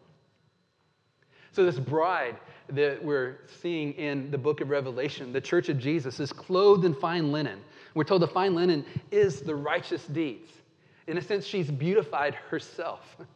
So, 1.52 1.66
this 1.66 1.78
bride 1.78 2.38
that 2.70 3.04
we're 3.04 3.40
seeing 3.62 3.92
in 3.96 4.32
the 4.32 4.38
book 4.38 4.62
of 4.62 4.70
Revelation, 4.70 5.34
the 5.34 5.42
church 5.42 5.68
of 5.68 5.78
Jesus, 5.78 6.22
is 6.22 6.32
clothed 6.32 6.86
in 6.86 6.94
fine 6.94 7.34
linen. 7.34 7.60
We're 7.96 8.06
told 8.06 8.22
the 8.22 8.30
fine 8.30 8.56
linen 8.56 8.86
is 9.12 9.42
the 9.42 9.56
righteous 9.56 10.06
deeds. 10.06 10.54
In 11.08 11.18
a 11.18 11.22
sense, 11.22 11.46
she's 11.46 11.70
beautified 11.70 12.36
herself 12.36 13.18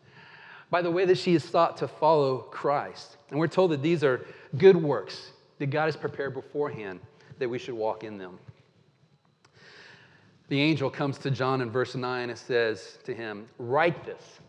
by 0.73 0.81
the 0.81 0.89
way 0.89 1.05
that 1.05 1.19
she 1.19 1.35
is 1.35 1.43
sought 1.43 1.77
to 1.77 1.87
follow 1.87 2.39
Christ. 2.39 3.17
And 3.29 3.37
we're 3.37 3.45
told 3.45 3.69
that 3.69 3.83
these 3.83 4.03
are 4.03 4.25
good 4.57 4.75
works 4.75 5.29
that 5.59 5.67
God 5.67 5.85
has 5.85 5.95
prepared 5.95 6.33
beforehand 6.33 6.99
that 7.37 7.47
we 7.47 7.59
should 7.59 7.75
walk 7.75 8.03
in 8.03 8.17
them. 8.17 8.39
The 10.47 10.59
angel 10.59 10.89
comes 10.89 11.19
to 11.19 11.29
John 11.29 11.61
in 11.61 11.69
verse 11.69 11.93
9 11.93 12.31
and 12.31 12.39
says 12.39 12.97
to 13.03 13.13
him, 13.13 13.47
Write 13.59 14.03
this 14.03 14.39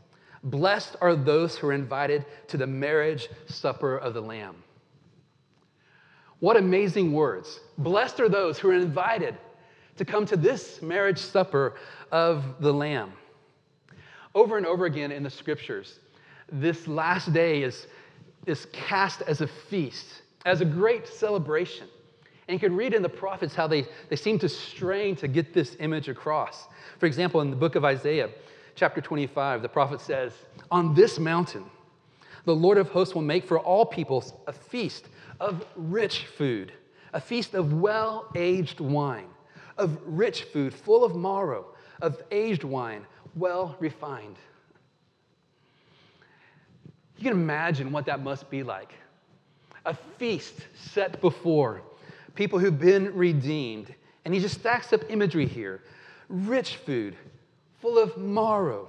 Blessed 0.44 0.96
are 1.02 1.14
those 1.14 1.56
who 1.56 1.66
are 1.66 1.74
invited 1.74 2.24
to 2.48 2.56
the 2.56 2.66
marriage 2.66 3.28
supper 3.46 3.98
of 3.98 4.14
the 4.14 4.22
Lamb. 4.22 4.56
What 6.38 6.56
amazing 6.56 7.12
words. 7.12 7.60
Blessed 7.76 8.20
are 8.20 8.30
those 8.30 8.58
who 8.58 8.70
are 8.70 8.74
invited 8.74 9.36
to 9.98 10.06
come 10.06 10.24
to 10.24 10.38
this 10.38 10.80
marriage 10.80 11.18
supper 11.18 11.74
of 12.10 12.62
the 12.62 12.72
Lamb. 12.72 13.12
Over 14.34 14.56
and 14.56 14.64
over 14.64 14.86
again 14.86 15.12
in 15.12 15.22
the 15.22 15.30
scriptures, 15.30 16.00
this 16.54 16.86
last 16.86 17.32
day 17.32 17.62
is, 17.62 17.86
is 18.46 18.66
cast 18.72 19.22
as 19.22 19.40
a 19.40 19.46
feast, 19.46 20.22
as 20.46 20.60
a 20.60 20.64
great 20.64 21.06
celebration. 21.06 21.88
And 22.46 22.54
you 22.54 22.60
can 22.60 22.76
read 22.76 22.94
in 22.94 23.02
the 23.02 23.08
prophets 23.08 23.54
how 23.54 23.66
they, 23.66 23.86
they 24.08 24.16
seem 24.16 24.38
to 24.38 24.48
strain 24.48 25.16
to 25.16 25.28
get 25.28 25.52
this 25.52 25.76
image 25.80 26.08
across. 26.08 26.68
For 26.98 27.06
example, 27.06 27.40
in 27.40 27.50
the 27.50 27.56
book 27.56 27.74
of 27.74 27.84
Isaiah, 27.84 28.30
chapter 28.76 29.00
25, 29.00 29.62
the 29.62 29.68
prophet 29.68 30.00
says, 30.00 30.32
On 30.70 30.94
this 30.94 31.18
mountain, 31.18 31.64
the 32.44 32.54
Lord 32.54 32.78
of 32.78 32.88
hosts 32.88 33.14
will 33.14 33.22
make 33.22 33.46
for 33.46 33.58
all 33.58 33.86
peoples 33.86 34.34
a 34.46 34.52
feast 34.52 35.08
of 35.40 35.64
rich 35.74 36.26
food, 36.26 36.72
a 37.12 37.20
feast 37.20 37.54
of 37.54 37.72
well 37.72 38.28
aged 38.36 38.80
wine, 38.80 39.28
of 39.78 39.98
rich 40.04 40.44
food 40.44 40.74
full 40.74 41.04
of 41.04 41.16
marrow, 41.16 41.66
of 42.02 42.22
aged 42.30 42.62
wine, 42.62 43.06
well 43.34 43.76
refined. 43.80 44.36
You 47.16 47.24
can 47.24 47.32
imagine 47.32 47.92
what 47.92 48.06
that 48.06 48.22
must 48.22 48.50
be 48.50 48.62
like. 48.62 48.92
A 49.86 49.94
feast 50.18 50.54
set 50.74 51.20
before 51.20 51.82
people 52.34 52.58
who've 52.58 52.78
been 52.78 53.14
redeemed. 53.14 53.94
And 54.24 54.32
he 54.32 54.40
just 54.40 54.60
stacks 54.60 54.92
up 54.92 55.02
imagery 55.08 55.46
here 55.46 55.82
rich 56.28 56.76
food, 56.76 57.16
full 57.80 57.98
of 57.98 58.16
marrow, 58.16 58.88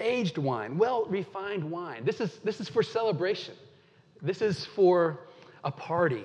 aged 0.00 0.38
wine, 0.38 0.78
well 0.78 1.04
refined 1.06 1.62
wine. 1.62 2.04
This 2.04 2.20
is, 2.20 2.38
this 2.42 2.60
is 2.60 2.68
for 2.68 2.82
celebration. 2.82 3.54
This 4.22 4.40
is 4.40 4.64
for 4.64 5.20
a 5.64 5.70
party. 5.70 6.24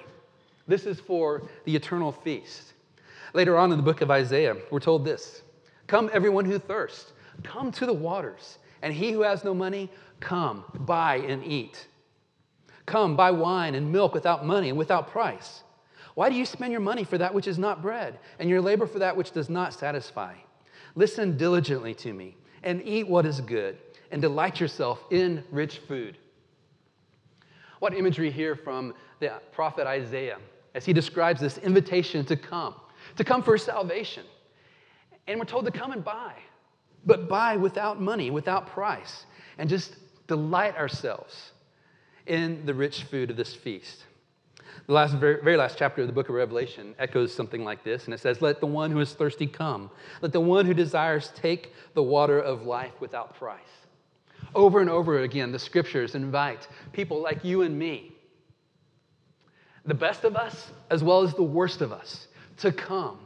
This 0.67 0.85
is 0.85 0.99
for 0.99 1.43
the 1.65 1.75
eternal 1.75 2.11
feast. 2.11 2.73
Later 3.33 3.57
on 3.57 3.71
in 3.71 3.77
the 3.77 3.83
book 3.83 4.01
of 4.01 4.09
Isaiah, 4.09 4.55
we're 4.71 4.79
told 4.79 5.05
this 5.05 5.41
Come, 5.87 6.09
everyone 6.13 6.45
who 6.45 6.57
thirsts, 6.57 7.11
come 7.43 7.71
to 7.73 7.85
the 7.85 7.93
waters. 7.93 8.57
And 8.81 8.93
he 8.93 9.11
who 9.11 9.21
has 9.21 9.43
no 9.43 9.53
money, 9.53 9.91
come, 10.21 10.63
buy 10.79 11.17
and 11.17 11.43
eat. 11.43 11.87
Come, 12.85 13.15
buy 13.15 13.31
wine 13.31 13.75
and 13.75 13.91
milk 13.91 14.13
without 14.13 14.45
money 14.45 14.69
and 14.69 14.77
without 14.77 15.09
price. 15.09 15.63
Why 16.15 16.29
do 16.29 16.35
you 16.35 16.45
spend 16.45 16.71
your 16.71 16.81
money 16.81 17.03
for 17.03 17.17
that 17.17 17.33
which 17.33 17.47
is 17.47 17.57
not 17.57 17.81
bread, 17.81 18.19
and 18.39 18.49
your 18.49 18.61
labor 18.61 18.85
for 18.85 18.99
that 18.99 19.15
which 19.15 19.31
does 19.31 19.49
not 19.49 19.73
satisfy? 19.73 20.35
Listen 20.95 21.37
diligently 21.37 21.93
to 21.95 22.13
me 22.13 22.35
and 22.63 22.81
eat 22.85 23.07
what 23.07 23.25
is 23.25 23.41
good 23.41 23.77
and 24.11 24.21
delight 24.21 24.59
yourself 24.59 25.03
in 25.09 25.43
rich 25.51 25.79
food. 25.79 26.17
What 27.79 27.93
imagery 27.93 28.29
here 28.29 28.55
from 28.55 28.93
the 29.19 29.33
prophet 29.51 29.87
Isaiah 29.87 30.37
as 30.75 30.85
he 30.85 30.93
describes 30.93 31.41
this 31.41 31.57
invitation 31.59 32.25
to 32.25 32.35
come, 32.35 32.75
to 33.15 33.23
come 33.23 33.41
for 33.41 33.57
salvation. 33.57 34.23
And 35.27 35.39
we're 35.39 35.45
told 35.45 35.65
to 35.65 35.71
come 35.71 35.91
and 35.91 36.03
buy, 36.03 36.33
but 37.05 37.27
buy 37.27 37.57
without 37.57 38.01
money, 38.01 38.31
without 38.31 38.67
price, 38.67 39.25
and 39.57 39.69
just 39.69 39.95
delight 40.31 40.77
ourselves 40.77 41.51
in 42.25 42.65
the 42.65 42.73
rich 42.73 43.03
food 43.03 43.29
of 43.29 43.35
this 43.35 43.53
feast. 43.53 44.05
The 44.87 44.93
last, 44.93 45.13
very, 45.15 45.43
very 45.43 45.57
last 45.57 45.77
chapter 45.77 45.99
of 45.99 46.07
the 46.07 46.13
book 46.13 46.29
of 46.29 46.35
Revelation 46.35 46.95
echoes 46.99 47.35
something 47.35 47.65
like 47.65 47.83
this, 47.83 48.05
and 48.05 48.13
it 48.13 48.21
says, 48.21 48.41
Let 48.41 48.61
the 48.61 48.65
one 48.65 48.91
who 48.91 49.01
is 49.01 49.11
thirsty 49.11 49.45
come. 49.45 49.91
Let 50.21 50.31
the 50.31 50.39
one 50.39 50.65
who 50.65 50.73
desires 50.73 51.33
take 51.35 51.73
the 51.95 52.01
water 52.01 52.39
of 52.39 52.65
life 52.65 52.93
without 53.01 53.35
price. 53.35 53.59
Over 54.55 54.79
and 54.79 54.89
over 54.89 55.19
again, 55.19 55.51
the 55.51 55.59
scriptures 55.59 56.15
invite 56.15 56.65
people 56.93 57.21
like 57.21 57.43
you 57.43 57.63
and 57.63 57.77
me, 57.77 58.13
the 59.85 59.93
best 59.93 60.23
of 60.23 60.37
us 60.37 60.71
as 60.89 61.03
well 61.03 61.23
as 61.23 61.33
the 61.33 61.43
worst 61.43 61.81
of 61.81 61.91
us, 61.91 62.27
to 62.59 62.71
come 62.71 63.19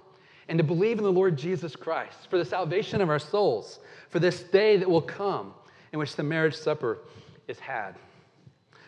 and 0.48 0.58
to 0.58 0.64
believe 0.64 0.98
in 0.98 1.04
the 1.04 1.12
Lord 1.12 1.38
Jesus 1.38 1.76
Christ 1.76 2.32
for 2.32 2.40
the 2.40 2.46
salvation 2.46 3.00
of 3.00 3.12
our 3.12 3.20
souls, 3.20 3.78
for 4.10 4.18
this 4.18 4.42
day 4.42 4.78
that 4.78 4.90
will 4.90 5.04
come 5.04 5.54
in 5.96 6.00
which 6.00 6.18
the 6.18 6.24
marriage 6.24 6.58
supper 6.58 7.00
is 7.48 7.58
had. 7.58 7.96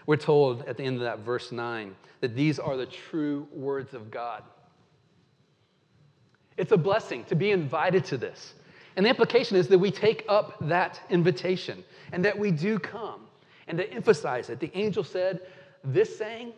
We're 0.07 0.17
told 0.17 0.63
at 0.63 0.75
the 0.75 0.83
end 0.83 0.97
of 0.97 1.03
that 1.03 1.19
verse 1.19 1.53
9 1.53 1.95
that 2.19 2.35
these 2.35 2.59
are 2.59 2.75
the 2.75 2.85
true 2.85 3.47
words 3.53 3.93
of 3.93 4.11
God. 4.11 4.43
It's 6.57 6.73
a 6.73 6.77
blessing 6.77 7.23
to 7.25 7.35
be 7.35 7.51
invited 7.51 8.03
to 8.05 8.17
this. 8.17 8.55
And 8.97 9.05
the 9.05 9.09
implication 9.09 9.55
is 9.55 9.69
that 9.69 9.79
we 9.79 9.89
take 9.89 10.25
up 10.27 10.57
that 10.67 10.99
invitation 11.09 11.81
and 12.11 12.25
that 12.25 12.37
we 12.37 12.51
do 12.51 12.77
come. 12.77 13.21
And 13.69 13.77
to 13.77 13.89
emphasize 13.89 14.49
it, 14.49 14.59
the 14.59 14.71
angel 14.77 15.05
said, 15.05 15.39
This 15.85 16.17
saying 16.17 16.51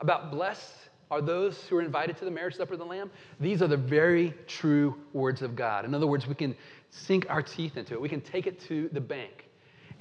about 0.00 0.30
blessed 0.30 0.90
are 1.10 1.22
those 1.22 1.62
who 1.64 1.76
are 1.78 1.82
invited 1.82 2.18
to 2.18 2.26
the 2.26 2.30
marriage 2.30 2.56
supper 2.56 2.74
of 2.74 2.78
the 2.78 2.84
Lamb. 2.84 3.10
These 3.40 3.62
are 3.62 3.68
the 3.68 3.76
very 3.76 4.34
true 4.46 4.96
words 5.14 5.40
of 5.40 5.56
God. 5.56 5.86
In 5.86 5.94
other 5.94 6.06
words, 6.06 6.26
we 6.26 6.34
can 6.34 6.54
sink 6.92 7.26
our 7.30 7.42
teeth 7.42 7.78
into 7.78 7.94
it, 7.94 8.00
we 8.00 8.08
can 8.08 8.20
take 8.20 8.46
it 8.46 8.60
to 8.60 8.88
the 8.92 9.00
bank, 9.00 9.41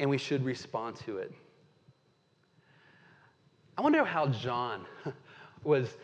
and 0.01 0.09
we 0.09 0.17
should 0.17 0.43
respond 0.43 0.95
to 0.95 1.19
it. 1.19 1.31
I 3.77 3.81
wonder 3.81 4.03
how 4.03 4.29
John 4.29 4.83
was 5.63 5.95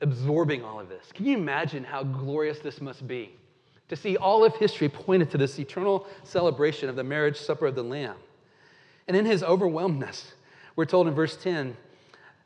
absorbing 0.00 0.64
all 0.64 0.80
of 0.80 0.88
this. 0.88 1.12
Can 1.14 1.24
you 1.24 1.38
imagine 1.38 1.84
how 1.84 2.02
glorious 2.02 2.58
this 2.58 2.80
must 2.80 3.06
be? 3.06 3.32
To 3.90 3.96
see 3.96 4.16
all 4.16 4.44
of 4.44 4.56
history 4.56 4.88
pointed 4.88 5.30
to 5.30 5.38
this 5.38 5.60
eternal 5.60 6.08
celebration 6.24 6.88
of 6.88 6.96
the 6.96 7.04
marriage 7.04 7.36
supper 7.36 7.66
of 7.66 7.76
the 7.76 7.84
Lamb. 7.84 8.16
And 9.06 9.16
in 9.16 9.24
his 9.24 9.44
overwhelmedness, 9.44 10.32
we're 10.74 10.84
told 10.84 11.06
in 11.06 11.14
verse 11.14 11.36
10 11.36 11.76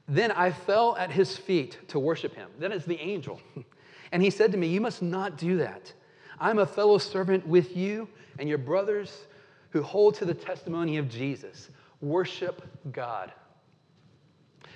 Then 0.08 0.30
I 0.30 0.50
fell 0.50 0.94
at 0.98 1.10
his 1.10 1.38
feet 1.38 1.78
to 1.88 1.98
worship 1.98 2.34
him. 2.34 2.50
Then 2.58 2.70
it's 2.70 2.84
the 2.84 3.00
angel. 3.00 3.40
And 4.10 4.22
he 4.22 4.30
said 4.30 4.52
to 4.52 4.56
me, 4.56 4.68
You 4.68 4.80
must 4.80 5.02
not 5.02 5.36
do 5.36 5.58
that. 5.58 5.92
I'm 6.40 6.58
a 6.60 6.64
fellow 6.64 6.96
servant 6.96 7.46
with 7.46 7.76
you 7.76 8.08
and 8.38 8.48
your 8.48 8.56
brothers 8.56 9.26
who 9.70 9.83
hold 9.83 10.14
to 10.14 10.24
the 10.24 10.35
testimony 10.35 10.96
of 10.96 11.09
Jesus. 11.09 11.70
Worship 12.00 12.62
God. 12.92 13.33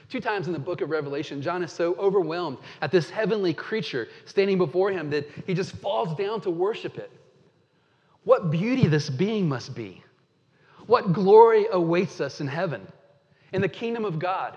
Two 0.08 0.20
times 0.20 0.46
in 0.46 0.52
the 0.52 0.58
book 0.58 0.82
of 0.82 0.90
Revelation, 0.90 1.40
John 1.40 1.62
is 1.62 1.72
so 1.72 1.94
overwhelmed 1.94 2.58
at 2.82 2.90
this 2.90 3.08
heavenly 3.08 3.54
creature 3.54 4.08
standing 4.26 4.58
before 4.58 4.90
him 4.90 5.08
that 5.10 5.26
he 5.46 5.54
just 5.54 5.72
falls 5.76 6.14
down 6.18 6.40
to 6.42 6.50
worship 6.50 6.98
it. 6.98 7.10
What 8.24 8.50
beauty 8.50 8.88
this 8.88 9.08
being 9.08 9.48
must 9.48 9.74
be. 9.74 10.02
What 10.86 11.12
glory 11.12 11.66
awaits 11.70 12.20
us 12.20 12.40
in 12.40 12.46
heaven, 12.46 12.86
in 13.52 13.62
the 13.62 13.68
kingdom 13.68 14.04
of 14.04 14.18
God, 14.18 14.56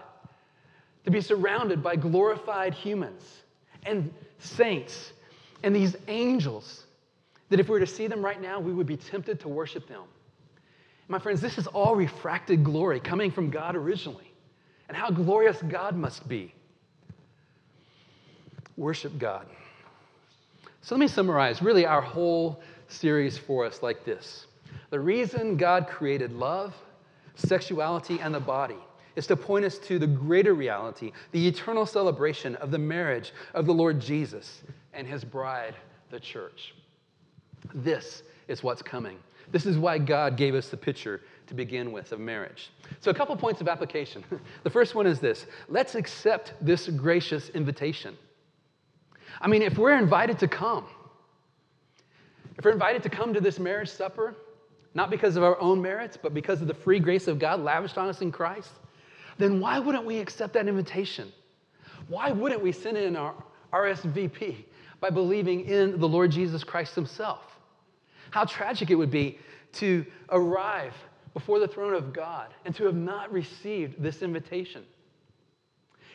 to 1.05 1.11
be 1.11 1.21
surrounded 1.21 1.81
by 1.81 1.95
glorified 1.95 2.73
humans 2.73 3.43
and 3.83 4.11
saints 4.39 5.13
and 5.63 5.75
these 5.75 5.95
angels 6.07 6.85
that 7.49 7.59
if 7.59 7.67
we 7.67 7.73
were 7.73 7.79
to 7.79 7.87
see 7.87 8.07
them 8.07 8.23
right 8.23 8.41
now, 8.41 8.59
we 8.59 8.73
would 8.73 8.87
be 8.87 8.97
tempted 8.97 9.39
to 9.41 9.47
worship 9.47 9.87
them. 9.87 10.03
My 11.07 11.19
friends, 11.19 11.41
this 11.41 11.57
is 11.57 11.67
all 11.67 11.95
refracted 11.95 12.63
glory 12.63 12.99
coming 12.99 13.31
from 13.31 13.49
God 13.49 13.75
originally 13.75 14.31
and 14.87 14.97
how 14.97 15.09
glorious 15.09 15.61
God 15.67 15.95
must 15.95 16.27
be. 16.27 16.53
Worship 18.77 19.17
God. 19.17 19.47
So 20.81 20.95
let 20.95 20.99
me 20.99 21.07
summarize 21.07 21.61
really 21.61 21.85
our 21.85 22.01
whole 22.01 22.61
series 22.87 23.37
for 23.37 23.65
us 23.65 23.81
like 23.81 24.05
this 24.05 24.47
The 24.89 24.99
reason 24.99 25.57
God 25.57 25.87
created 25.87 26.33
love, 26.33 26.73
sexuality, 27.35 28.19
and 28.19 28.33
the 28.33 28.39
body 28.39 28.77
is 29.15 29.27
to 29.27 29.35
point 29.35 29.65
us 29.65 29.77
to 29.79 29.97
the 29.97 30.07
greater 30.07 30.53
reality, 30.53 31.11
the 31.31 31.47
eternal 31.47 31.85
celebration 31.85 32.55
of 32.57 32.69
the 32.71 32.77
marriage 32.77 33.31
of 33.53 33.65
the 33.65 33.73
Lord 33.73 33.99
Jesus 33.99 34.61
and 34.93 35.07
his 35.07 35.23
bride, 35.23 35.75
the 36.09 36.19
church. 36.19 36.73
This 37.73 38.23
is 38.47 38.61
what's 38.61 38.81
coming. 38.81 39.17
This 39.51 39.65
is 39.65 39.77
why 39.77 39.97
God 39.97 40.37
gave 40.37 40.55
us 40.55 40.69
the 40.69 40.77
picture 40.77 41.21
to 41.47 41.53
begin 41.53 41.91
with 41.91 42.11
of 42.11 42.19
marriage. 42.19 42.71
So, 42.99 43.11
a 43.11 43.13
couple 43.13 43.35
points 43.35 43.61
of 43.61 43.67
application. 43.67 44.23
the 44.63 44.69
first 44.69 44.95
one 44.95 45.05
is 45.05 45.19
this 45.19 45.45
let's 45.69 45.95
accept 45.95 46.53
this 46.61 46.87
gracious 46.87 47.49
invitation. 47.49 48.17
I 49.41 49.47
mean, 49.47 49.61
if 49.61 49.77
we're 49.77 49.97
invited 49.97 50.39
to 50.39 50.47
come, 50.47 50.85
if 52.57 52.63
we're 52.63 52.71
invited 52.71 53.03
to 53.03 53.09
come 53.09 53.33
to 53.33 53.41
this 53.41 53.59
marriage 53.59 53.89
supper, 53.89 54.35
not 54.93 55.09
because 55.09 55.35
of 55.35 55.43
our 55.43 55.59
own 55.59 55.81
merits, 55.81 56.17
but 56.21 56.33
because 56.33 56.61
of 56.61 56.67
the 56.67 56.73
free 56.73 56.99
grace 56.99 57.27
of 57.27 57.37
God 57.37 57.59
lavished 57.59 57.97
on 57.97 58.07
us 58.07 58.21
in 58.21 58.31
Christ, 58.31 58.71
then 59.37 59.59
why 59.59 59.77
wouldn't 59.77 60.05
we 60.05 60.19
accept 60.19 60.53
that 60.53 60.67
invitation? 60.67 61.31
Why 62.07 62.31
wouldn't 62.31 62.61
we 62.61 62.71
send 62.71 62.97
in 62.97 63.15
our 63.17 63.35
RSVP 63.73 64.63
by 65.01 65.09
believing 65.09 65.65
in 65.65 65.99
the 65.99 66.07
Lord 66.07 66.31
Jesus 66.31 66.63
Christ 66.63 66.95
Himself? 66.95 67.54
How 68.35 68.43
tragic 68.43 68.91
it 68.91 68.95
would 68.95 69.11
be 69.11 69.39
to 69.75 70.05
arrive 70.29 70.93
before 71.33 71.57
the 71.57 71.69
throne 71.69 71.93
of 71.93 72.11
God 72.11 72.53
and 72.65 72.75
to 72.75 72.83
have 72.83 72.93
not 72.93 73.31
received 73.31 74.03
this 74.03 74.21
invitation. 74.21 74.83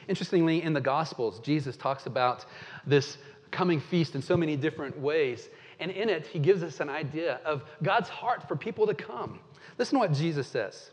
Interestingly, 0.07 0.63
in 0.63 0.75
the 0.75 0.83
Gospels, 0.83 1.41
Jesus 1.41 1.79
talks 1.79 2.05
about 2.05 2.45
this 2.87 3.17
coming 3.51 3.81
feast 3.81 4.15
in 4.17 4.21
so 4.21 4.37
many 4.37 4.55
different 4.55 4.99
ways. 5.01 5.49
And 5.79 5.91
in 5.91 6.11
it, 6.11 6.27
he 6.27 6.39
gives 6.39 6.63
us 6.63 6.81
an 6.81 6.91
idea 6.91 7.41
of 7.47 7.63
God's 7.83 8.11
heart 8.11 8.47
for 8.47 8.55
people 8.55 8.87
to 8.87 8.93
come. 8.93 9.41
Listen 9.79 9.95
to 9.95 10.01
what 10.01 10.13
Jesus 10.13 10.47
says. 10.47 10.91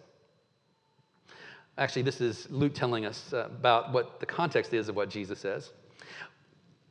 Actually, 1.77 2.03
this 2.03 2.21
is 2.21 2.49
Luke 2.49 2.73
telling 2.73 3.05
us 3.05 3.33
uh, 3.33 3.47
about 3.47 3.91
what 3.91 4.21
the 4.21 4.25
context 4.25 4.73
is 4.73 4.87
of 4.87 4.95
what 4.95 5.09
Jesus 5.09 5.39
says. 5.39 5.71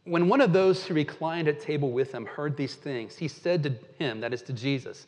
When 0.07 0.29
one 0.29 0.40
of 0.40 0.53
those 0.53 0.85
who 0.85 0.95
reclined 0.95 1.49
at 1.49 1.61
table 1.61 1.90
with 1.90 2.12
him 2.12 2.25
heard 2.25 2.57
these 2.57 2.77
things, 2.77 3.16
he 3.16 3.29
said 3.29 3.62
to 3.64 3.75
him, 3.99 4.21
that 4.21 4.33
is 4.33 4.40
to 4.42 4.53
Jesus, 4.53 5.07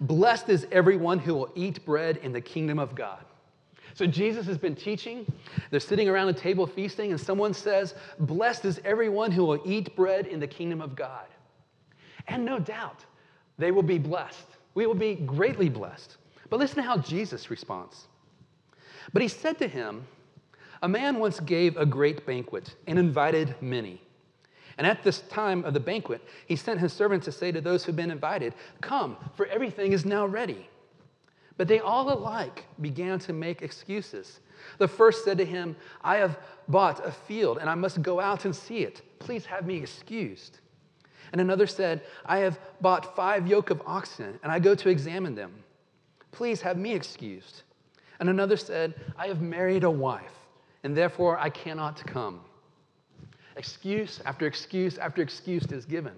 Blessed 0.00 0.48
is 0.48 0.66
everyone 0.72 1.18
who 1.18 1.34
will 1.34 1.52
eat 1.54 1.84
bread 1.84 2.18
in 2.18 2.32
the 2.32 2.40
kingdom 2.40 2.78
of 2.78 2.94
God. 2.94 3.24
So 3.94 4.06
Jesus 4.06 4.46
has 4.46 4.58
been 4.58 4.76
teaching. 4.76 5.30
They're 5.70 5.80
sitting 5.80 6.08
around 6.08 6.28
a 6.28 6.32
table 6.32 6.66
feasting, 6.66 7.10
and 7.10 7.20
someone 7.20 7.52
says, 7.52 7.94
Blessed 8.20 8.64
is 8.64 8.80
everyone 8.84 9.32
who 9.32 9.44
will 9.44 9.60
eat 9.64 9.96
bread 9.96 10.26
in 10.26 10.40
the 10.40 10.46
kingdom 10.46 10.80
of 10.80 10.94
God. 10.94 11.26
And 12.28 12.44
no 12.44 12.58
doubt, 12.58 13.04
they 13.58 13.70
will 13.72 13.82
be 13.82 13.98
blessed. 13.98 14.46
We 14.74 14.86
will 14.86 14.94
be 14.94 15.16
greatly 15.16 15.68
blessed. 15.68 16.16
But 16.48 16.60
listen 16.60 16.76
to 16.76 16.82
how 16.82 16.98
Jesus 16.98 17.50
responds. 17.50 18.06
But 19.12 19.22
he 19.22 19.28
said 19.28 19.58
to 19.58 19.68
him, 19.68 20.06
A 20.82 20.88
man 20.88 21.18
once 21.18 21.40
gave 21.40 21.76
a 21.76 21.86
great 21.86 22.24
banquet 22.24 22.74
and 22.86 22.98
invited 22.98 23.56
many. 23.60 24.00
And 24.78 24.86
at 24.86 25.02
this 25.02 25.20
time 25.22 25.64
of 25.64 25.74
the 25.74 25.80
banquet, 25.80 26.22
he 26.46 26.54
sent 26.54 26.78
his 26.78 26.92
servant 26.92 27.24
to 27.24 27.32
say 27.32 27.50
to 27.50 27.60
those 27.60 27.84
who'd 27.84 27.96
been 27.96 28.12
invited, 28.12 28.54
Come, 28.80 29.16
for 29.34 29.46
everything 29.46 29.92
is 29.92 30.06
now 30.06 30.24
ready. 30.24 30.68
But 31.56 31.66
they 31.66 31.80
all 31.80 32.12
alike 32.12 32.64
began 32.80 33.18
to 33.20 33.32
make 33.32 33.60
excuses. 33.60 34.38
The 34.78 34.86
first 34.86 35.24
said 35.24 35.36
to 35.38 35.44
him, 35.44 35.74
I 36.02 36.16
have 36.16 36.38
bought 36.68 37.04
a 37.04 37.10
field 37.10 37.58
and 37.58 37.68
I 37.68 37.74
must 37.74 38.00
go 38.00 38.20
out 38.20 38.44
and 38.44 38.54
see 38.54 38.78
it. 38.78 39.02
Please 39.18 39.44
have 39.46 39.66
me 39.66 39.76
excused. 39.76 40.60
And 41.32 41.40
another 41.40 41.66
said, 41.66 42.02
I 42.24 42.38
have 42.38 42.60
bought 42.80 43.16
five 43.16 43.48
yoke 43.48 43.70
of 43.70 43.82
oxen 43.84 44.38
and 44.44 44.52
I 44.52 44.60
go 44.60 44.76
to 44.76 44.88
examine 44.88 45.34
them. 45.34 45.52
Please 46.30 46.60
have 46.60 46.78
me 46.78 46.94
excused. 46.94 47.62
And 48.20 48.28
another 48.28 48.56
said, 48.56 48.94
I 49.16 49.26
have 49.26 49.42
married 49.42 49.82
a 49.82 49.90
wife 49.90 50.38
and 50.84 50.96
therefore 50.96 51.38
I 51.38 51.50
cannot 51.50 52.06
come. 52.06 52.40
Excuse 53.58 54.20
after 54.24 54.46
excuse 54.46 54.96
after 54.98 55.20
excuse 55.20 55.66
is 55.66 55.84
given. 55.84 56.14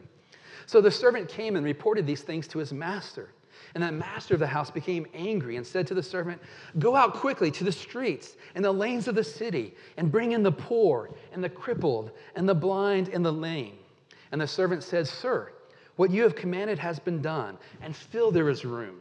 So 0.66 0.80
the 0.80 0.90
servant 0.90 1.28
came 1.28 1.56
and 1.56 1.64
reported 1.64 2.06
these 2.06 2.20
things 2.20 2.46
to 2.48 2.58
his 2.58 2.72
master. 2.72 3.30
And 3.74 3.82
the 3.82 3.90
master 3.90 4.34
of 4.34 4.40
the 4.40 4.46
house 4.46 4.70
became 4.70 5.06
angry 5.14 5.56
and 5.56 5.66
said 5.66 5.86
to 5.88 5.94
the 5.94 6.02
servant, 6.02 6.40
Go 6.78 6.94
out 6.94 7.14
quickly 7.14 7.50
to 7.52 7.64
the 7.64 7.72
streets 7.72 8.36
and 8.54 8.64
the 8.64 8.70
lanes 8.70 9.08
of 9.08 9.14
the 9.14 9.24
city 9.24 9.74
and 9.96 10.12
bring 10.12 10.32
in 10.32 10.42
the 10.42 10.52
poor 10.52 11.10
and 11.32 11.42
the 11.42 11.48
crippled 11.48 12.10
and 12.36 12.48
the 12.48 12.54
blind 12.54 13.08
and 13.08 13.24
the 13.24 13.32
lame. 13.32 13.78
And 14.32 14.40
the 14.40 14.46
servant 14.46 14.82
said, 14.82 15.08
Sir, 15.08 15.50
what 15.96 16.10
you 16.10 16.22
have 16.22 16.34
commanded 16.34 16.78
has 16.78 16.98
been 16.98 17.20
done, 17.20 17.58
and 17.80 17.94
still 17.94 18.30
there 18.30 18.48
is 18.48 18.64
room. 18.64 19.00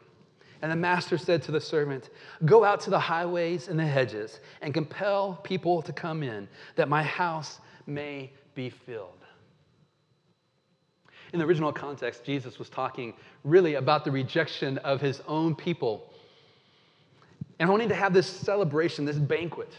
And 0.61 0.71
the 0.71 0.75
master 0.75 1.17
said 1.17 1.41
to 1.43 1.51
the 1.51 1.61
servant, 1.61 2.09
Go 2.45 2.63
out 2.63 2.81
to 2.81 2.89
the 2.89 2.99
highways 2.99 3.67
and 3.67 3.79
the 3.79 3.85
hedges 3.85 4.39
and 4.61 4.73
compel 4.73 5.39
people 5.43 5.81
to 5.81 5.93
come 5.93 6.23
in, 6.23 6.47
that 6.75 6.89
my 6.89 7.03
house 7.03 7.59
may 7.89 8.31
be 8.55 8.69
filled. 8.69 9.25
In 11.33 11.39
the 11.39 11.45
original 11.45 11.71
context, 11.71 12.23
Jesus 12.23 12.57
was 12.57 12.69
talking 12.69 13.13
really 13.43 13.75
about 13.75 14.03
the 14.03 14.11
rejection 14.11 14.77
of 14.79 14.99
his 14.99 15.21
own 15.27 15.55
people 15.55 16.11
and 17.59 17.69
wanting 17.69 17.89
to 17.89 17.95
have 17.95 18.13
this 18.13 18.27
celebration, 18.27 19.05
this 19.05 19.17
banquet. 19.17 19.73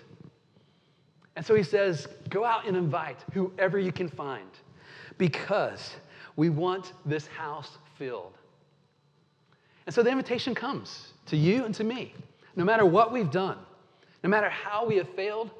And 1.36 1.44
so 1.44 1.54
he 1.54 1.62
says, 1.62 2.06
Go 2.28 2.44
out 2.44 2.66
and 2.66 2.76
invite 2.76 3.18
whoever 3.32 3.78
you 3.78 3.92
can 3.92 4.08
find 4.08 4.50
because 5.18 5.94
we 6.36 6.50
want 6.50 6.92
this 7.04 7.26
house 7.26 7.78
filled. 7.96 8.34
And 9.86 9.94
so 9.94 10.02
the 10.02 10.10
invitation 10.10 10.54
comes 10.54 11.12
to 11.26 11.36
you 11.36 11.64
and 11.64 11.74
to 11.74 11.84
me. 11.84 12.14
No 12.56 12.64
matter 12.64 12.84
what 12.84 13.12
we've 13.12 13.30
done, 13.30 13.58
no 14.22 14.28
matter 14.28 14.50
how 14.50 14.86
we 14.86 14.96
have 14.96 15.08
failed, 15.10 15.50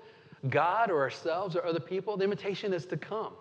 God 0.48 0.90
or 0.90 1.00
ourselves 1.00 1.54
or 1.56 1.64
other 1.64 1.80
people, 1.80 2.16
the 2.16 2.24
invitation 2.24 2.72
is 2.72 2.86
to 2.86 2.96
come 2.96 3.32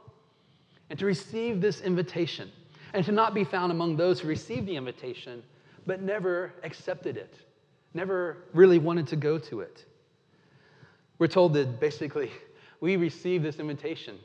and 0.90 1.00
to 1.00 1.06
receive 1.06 1.62
this 1.62 1.82
invitation 1.82 2.52
and 2.94 3.06
to 3.06 3.12
not 3.12 3.34
be 3.34 3.44
found 3.44 3.72
among 3.72 3.96
those 3.96 4.20
who 4.20 4.28
received 4.28 4.68
the 4.68 4.76
invitation 4.76 5.44
but 5.86 6.02
never 6.02 6.54
accepted 6.64 7.18
it, 7.18 7.34
never 7.94 8.38
really 8.54 8.78
wanted 8.78 9.08
to 9.08 9.16
go 9.16 9.40
to 9.40 9.62
it. 9.62 9.86
We're 11.18 11.28
told 11.28 11.54
that 11.54 11.80
basically 11.80 12.32
we 12.82 12.96
receive 12.96 13.44
this 13.44 13.60
invitation 13.60 14.18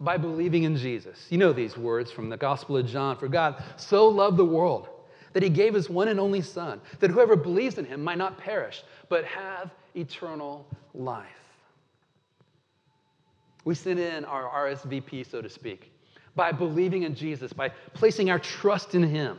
by 0.00 0.16
believing 0.16 0.62
in 0.62 0.76
Jesus. 0.76 1.26
You 1.30 1.38
know 1.38 1.52
these 1.52 1.76
words 1.76 2.12
from 2.12 2.28
the 2.28 2.36
Gospel 2.36 2.76
of 2.76 2.86
John 2.86 3.16
For 3.16 3.28
God 3.28 3.62
so 3.76 4.08
loved 4.08 4.36
the 4.36 4.44
world 4.44 4.88
that 5.32 5.42
he 5.42 5.48
gave 5.50 5.74
his 5.74 5.90
one 5.90 6.08
and 6.08 6.18
only 6.18 6.40
Son, 6.40 6.80
that 7.00 7.10
whoever 7.10 7.36
believes 7.36 7.78
in 7.78 7.84
him 7.84 8.02
might 8.02 8.18
not 8.18 8.38
perish, 8.38 8.82
but 9.08 9.24
have 9.24 9.70
eternal 9.94 10.66
life. 10.94 11.26
We 13.64 13.74
send 13.74 13.98
in 13.98 14.24
our 14.24 14.68
RSVP, 14.68 15.30
so 15.30 15.42
to 15.42 15.48
speak, 15.48 15.92
by 16.34 16.52
believing 16.52 17.02
in 17.02 17.14
Jesus, 17.14 17.52
by 17.52 17.70
placing 17.94 18.30
our 18.30 18.38
trust 18.38 18.94
in 18.94 19.02
him 19.02 19.38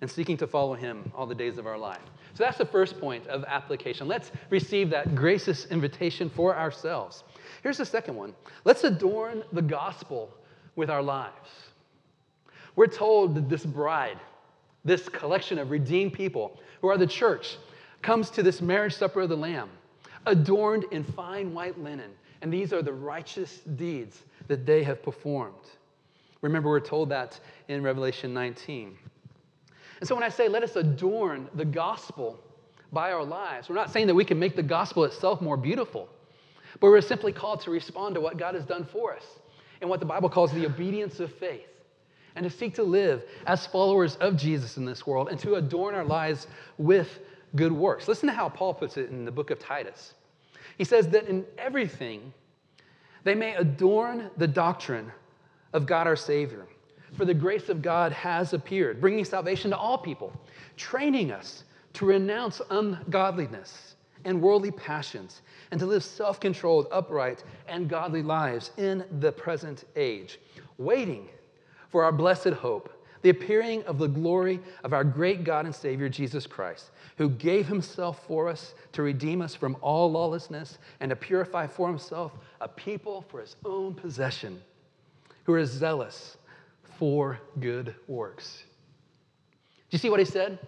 and 0.00 0.10
seeking 0.10 0.36
to 0.36 0.46
follow 0.46 0.74
him 0.74 1.10
all 1.14 1.26
the 1.26 1.34
days 1.34 1.58
of 1.58 1.66
our 1.66 1.78
life. 1.78 2.00
So 2.34 2.44
that's 2.44 2.58
the 2.58 2.66
first 2.66 3.00
point 3.00 3.26
of 3.26 3.44
application. 3.44 4.06
Let's 4.06 4.30
receive 4.50 4.90
that 4.90 5.14
gracious 5.14 5.66
invitation 5.66 6.30
for 6.30 6.56
ourselves. 6.56 7.24
Here's 7.62 7.78
the 7.78 7.86
second 7.86 8.14
one 8.14 8.34
let's 8.64 8.84
adorn 8.84 9.42
the 9.52 9.62
gospel 9.62 10.32
with 10.76 10.88
our 10.88 11.02
lives. 11.02 11.50
We're 12.76 12.86
told 12.86 13.34
that 13.34 13.48
this 13.48 13.66
bride, 13.66 14.20
this 14.84 15.08
collection 15.08 15.58
of 15.58 15.72
redeemed 15.72 16.12
people 16.12 16.60
who 16.80 16.86
are 16.86 16.96
the 16.96 17.08
church, 17.08 17.56
comes 18.02 18.30
to 18.30 18.42
this 18.44 18.62
marriage 18.62 18.94
supper 18.94 19.22
of 19.22 19.28
the 19.28 19.36
Lamb, 19.36 19.68
adorned 20.26 20.84
in 20.92 21.02
fine 21.02 21.52
white 21.52 21.76
linen. 21.76 22.12
And 22.42 22.52
these 22.52 22.72
are 22.72 22.82
the 22.82 22.92
righteous 22.92 23.58
deeds 23.76 24.22
that 24.46 24.64
they 24.64 24.82
have 24.84 25.02
performed. 25.02 25.54
Remember, 26.40 26.68
we're 26.68 26.80
told 26.80 27.08
that 27.10 27.38
in 27.68 27.82
Revelation 27.82 28.32
19. 28.32 28.96
And 30.00 30.08
so 30.08 30.14
when 30.14 30.22
I 30.22 30.28
say 30.28 30.48
let 30.48 30.62
us 30.62 30.76
adorn 30.76 31.48
the 31.54 31.64
gospel 31.64 32.38
by 32.92 33.12
our 33.12 33.24
lives, 33.24 33.68
we're 33.68 33.74
not 33.74 33.90
saying 33.90 34.06
that 34.06 34.14
we 34.14 34.24
can 34.24 34.38
make 34.38 34.54
the 34.54 34.62
gospel 34.62 35.04
itself 35.04 35.40
more 35.40 35.56
beautiful, 35.56 36.08
but 36.80 36.88
we're 36.88 37.00
simply 37.00 37.32
called 37.32 37.60
to 37.62 37.70
respond 37.70 38.14
to 38.14 38.20
what 38.20 38.36
God 38.36 38.54
has 38.54 38.64
done 38.64 38.84
for 38.84 39.14
us 39.14 39.24
and 39.80 39.90
what 39.90 40.00
the 40.00 40.06
Bible 40.06 40.28
calls 40.28 40.52
the 40.52 40.66
obedience 40.66 41.18
of 41.20 41.32
faith 41.34 41.66
and 42.36 42.44
to 42.44 42.50
seek 42.50 42.74
to 42.74 42.84
live 42.84 43.24
as 43.46 43.66
followers 43.66 44.14
of 44.16 44.36
Jesus 44.36 44.76
in 44.76 44.84
this 44.84 45.06
world 45.06 45.28
and 45.28 45.40
to 45.40 45.56
adorn 45.56 45.94
our 45.94 46.04
lives 46.04 46.46
with 46.76 47.18
good 47.56 47.72
works. 47.72 48.06
Listen 48.06 48.28
to 48.28 48.32
how 48.32 48.48
Paul 48.48 48.74
puts 48.74 48.96
it 48.96 49.10
in 49.10 49.24
the 49.24 49.32
book 49.32 49.50
of 49.50 49.58
Titus. 49.58 50.14
He 50.78 50.84
says 50.84 51.08
that 51.08 51.26
in 51.26 51.44
everything 51.58 52.32
they 53.24 53.34
may 53.34 53.54
adorn 53.56 54.30
the 54.36 54.46
doctrine 54.46 55.12
of 55.72 55.84
God 55.84 56.06
our 56.06 56.16
Savior. 56.16 56.66
For 57.14 57.24
the 57.24 57.34
grace 57.34 57.68
of 57.68 57.82
God 57.82 58.12
has 58.12 58.52
appeared, 58.52 59.00
bringing 59.00 59.24
salvation 59.24 59.70
to 59.72 59.76
all 59.76 59.98
people, 59.98 60.32
training 60.76 61.32
us 61.32 61.64
to 61.94 62.06
renounce 62.06 62.60
ungodliness 62.70 63.96
and 64.24 64.40
worldly 64.40 64.70
passions, 64.70 65.42
and 65.70 65.80
to 65.80 65.86
live 65.86 66.04
self 66.04 66.40
controlled, 66.40 66.86
upright, 66.90 67.44
and 67.66 67.88
godly 67.88 68.22
lives 68.22 68.72
in 68.76 69.04
the 69.20 69.32
present 69.32 69.84
age, 69.96 70.38
waiting 70.76 71.28
for 71.88 72.04
our 72.04 72.12
blessed 72.12 72.48
hope, 72.48 72.92
the 73.22 73.30
appearing 73.30 73.82
of 73.84 73.98
the 73.98 74.06
glory 74.06 74.60
of 74.84 74.92
our 74.92 75.04
great 75.04 75.44
God 75.44 75.64
and 75.64 75.74
Savior 75.74 76.08
Jesus 76.08 76.46
Christ, 76.46 76.90
who 77.16 77.28
gave 77.28 77.66
himself 77.66 78.26
for 78.26 78.48
us 78.48 78.74
to 78.92 79.02
redeem 79.02 79.42
us 79.42 79.54
from 79.54 79.76
all 79.80 80.10
lawlessness 80.10 80.78
and 81.00 81.10
to 81.10 81.16
purify 81.16 81.66
for 81.66 81.88
himself 81.88 82.32
a 82.60 82.68
people 82.68 83.22
for 83.22 83.40
his 83.40 83.56
own 83.64 83.94
possession, 83.94 84.60
who 85.44 85.54
are 85.54 85.64
zealous 85.64 86.36
for 86.98 87.38
good 87.60 87.94
works. 88.06 88.62
Do 89.90 89.94
you 89.94 89.98
see 89.98 90.10
what 90.10 90.20
he 90.20 90.26
said? 90.26 90.58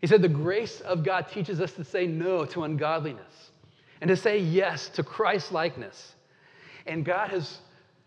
He 0.00 0.06
said, 0.06 0.22
The 0.22 0.28
grace 0.28 0.80
of 0.82 1.02
God 1.02 1.28
teaches 1.28 1.60
us 1.60 1.72
to 1.72 1.84
say 1.84 2.06
no 2.06 2.44
to 2.46 2.64
ungodliness 2.64 3.50
and 4.00 4.08
to 4.08 4.16
say 4.16 4.38
yes 4.38 4.88
to 4.90 5.02
Christ 5.02 5.52
likeness. 5.52 6.14
And 6.86 7.04
God 7.04 7.30
has, 7.30 7.58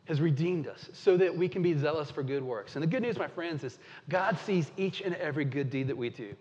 has 0.10 0.20
redeemed 0.20 0.68
us 0.68 0.90
so 0.92 1.16
that 1.16 1.34
we 1.36 1.48
can 1.48 1.62
be 1.62 1.78
zealous 1.78 2.10
for 2.10 2.24
good 2.24 2.44
works. 2.44 2.76
And 2.76 2.82
the 2.82 2.88
good 2.88 3.04
news, 3.04 3.18
my 3.18 3.28
friends, 3.28 3.64
is 3.64 3.78
God 4.10 4.38
sees 4.44 4.72
each 4.76 5.02
and 5.02 5.16
every 5.16 5.46
good 5.46 5.70
deed 5.70 5.88
that 5.88 5.96
we 5.96 6.10
do. 6.10 6.36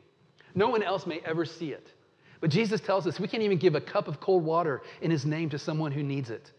No 0.54 0.68
one 0.70 0.83
else 0.83 1.07
may 1.07 1.20
ever 1.26 1.44
see 1.44 1.72
it. 1.72 1.92
But 2.40 2.50
Jesus 2.50 2.81
tells 2.81 3.07
us 3.07 3.20
we 3.20 3.28
can't 3.28 3.42
even 3.42 3.59
give 3.59 3.74
a 3.74 3.81
cup 3.81 4.09
of 4.09 4.20
cold 4.20 4.42
water 4.42 4.81
in 5.02 5.11
his 5.11 5.26
name 5.26 5.50
to 5.50 5.59
someone 5.59 5.92
who 5.92 6.02
needs 6.02 6.31
it 6.31 6.50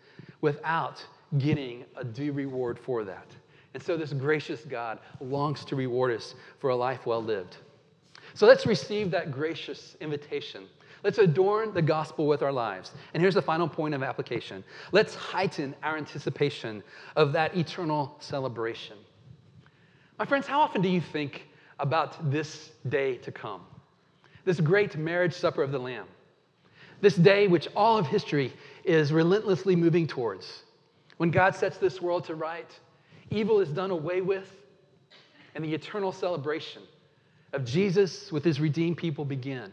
without 0.42 1.04
getting 1.40 1.84
a 1.98 2.04
due 2.04 2.32
reward 2.32 2.78
for 2.78 3.04
that. 3.04 3.26
And 3.74 3.82
so, 3.82 3.98
this 3.98 4.14
gracious 4.14 4.62
God 4.62 5.00
longs 5.20 5.66
to 5.66 5.76
reward 5.76 6.16
us 6.16 6.36
for 6.60 6.70
a 6.70 6.76
life 6.76 7.08
well 7.08 7.24
lived. 7.24 7.58
So, 8.36 8.46
let's 8.46 8.68
receive 8.68 9.10
that 9.12 9.32
gracious 9.32 9.96
invitation. 10.00 10.66
Let's 11.04 11.18
adorn 11.18 11.74
the 11.74 11.82
gospel 11.82 12.28
with 12.28 12.42
our 12.42 12.52
lives. 12.52 12.92
And 13.14 13.22
here's 13.22 13.36
the 13.36 13.42
final 13.42 13.68
point 13.68 13.94
of 13.94 14.04
application 14.04 14.64
let's 14.92 15.16
heighten 15.16 15.76
our 15.84 15.98
anticipation 15.98 16.84
of 17.16 17.32
that 17.34 17.56
eternal 17.56 18.16
celebration. 18.20 18.98
My 20.18 20.26
friends, 20.26 20.48
how 20.48 20.60
often 20.60 20.82
do 20.82 20.90
you 20.90 21.02
think 21.02 21.48
about 21.80 22.30
this 22.30 22.72
day 22.90 23.18
to 23.18 23.32
come? 23.32 23.62
This 24.44 24.60
great 24.60 24.98
marriage 24.98 25.34
supper 25.34 25.64
of 25.64 25.72
the 25.72 25.80
Lamb. 25.80 26.08
This 27.02 27.16
day, 27.16 27.48
which 27.48 27.70
all 27.76 27.98
of 27.98 28.08
history 28.08 28.52
is 28.84 29.14
relentlessly 29.14 29.76
moving 29.76 30.06
towards. 30.06 30.64
When 31.18 31.32
God 31.32 31.56
sets 31.56 31.78
this 31.78 32.02
world 32.02 32.26
to 32.26 32.36
right, 32.36 32.70
Evil 33.32 33.60
is 33.60 33.70
done 33.70 33.92
away 33.92 34.22
with, 34.22 34.56
and 35.56 35.64
the 35.64 35.74
eternal 35.74 36.12
celebration 36.12 36.82
of 37.54 37.66
Jesus 37.66 38.32
with 38.32 38.44
his 38.44 38.60
redeemed 38.60 38.98
people 38.98 39.26
begin. 39.26 39.72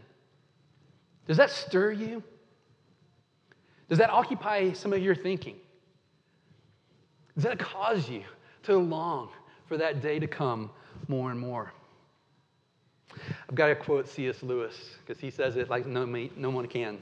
Does 1.27 1.37
that 1.37 1.51
stir 1.51 1.93
you? 1.93 2.23
Does 3.89 3.99
that 3.99 4.11
occupy 4.11 4.73
some 4.73 4.93
of 4.93 5.03
your 5.03 5.15
thinking? 5.15 5.57
Does 7.35 7.45
that 7.45 7.59
cause 7.59 8.09
you 8.09 8.23
to 8.65 8.77
long 8.77 9.29
for 9.67 9.77
that 9.77 10.01
day 10.01 10.19
to 10.19 10.27
come 10.27 10.71
more 11.09 11.31
and 11.31 11.39
more? 11.39 11.73
I've 13.49 13.55
got 13.55 13.69
to 13.69 13.75
quote 13.75 14.09
C.S. 14.09 14.43
Lewis 14.43 14.97
because 15.05 15.21
he 15.21 15.31
says 15.31 15.57
it 15.57 15.71
like 15.71 15.87
no, 15.87 16.05
no 16.05 16.51
one 16.51 16.67
can. 16.67 16.99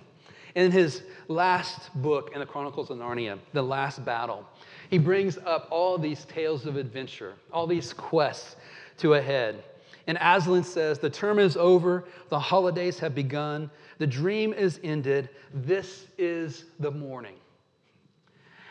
In 0.54 0.70
his 0.70 1.02
last 1.26 1.90
book 2.00 2.30
in 2.32 2.40
the 2.40 2.46
Chronicles 2.46 2.90
of 2.90 2.98
Narnia, 2.98 3.38
The 3.52 3.62
Last 3.62 4.04
Battle, 4.04 4.46
he 4.88 4.98
brings 4.98 5.36
up 5.38 5.66
all 5.70 5.98
these 5.98 6.24
tales 6.26 6.66
of 6.66 6.76
adventure, 6.76 7.34
all 7.52 7.66
these 7.66 7.92
quests 7.92 8.56
to 8.98 9.14
a 9.14 9.22
head. 9.22 9.64
And 10.06 10.16
Aslan 10.20 10.62
says, 10.62 10.98
The 10.98 11.10
term 11.10 11.38
is 11.40 11.56
over, 11.56 12.04
the 12.28 12.38
holidays 12.38 12.98
have 13.00 13.14
begun, 13.14 13.70
the 13.98 14.06
dream 14.06 14.52
is 14.52 14.80
ended, 14.82 15.28
this 15.52 16.06
is 16.18 16.64
the 16.80 16.90
morning. 16.90 17.36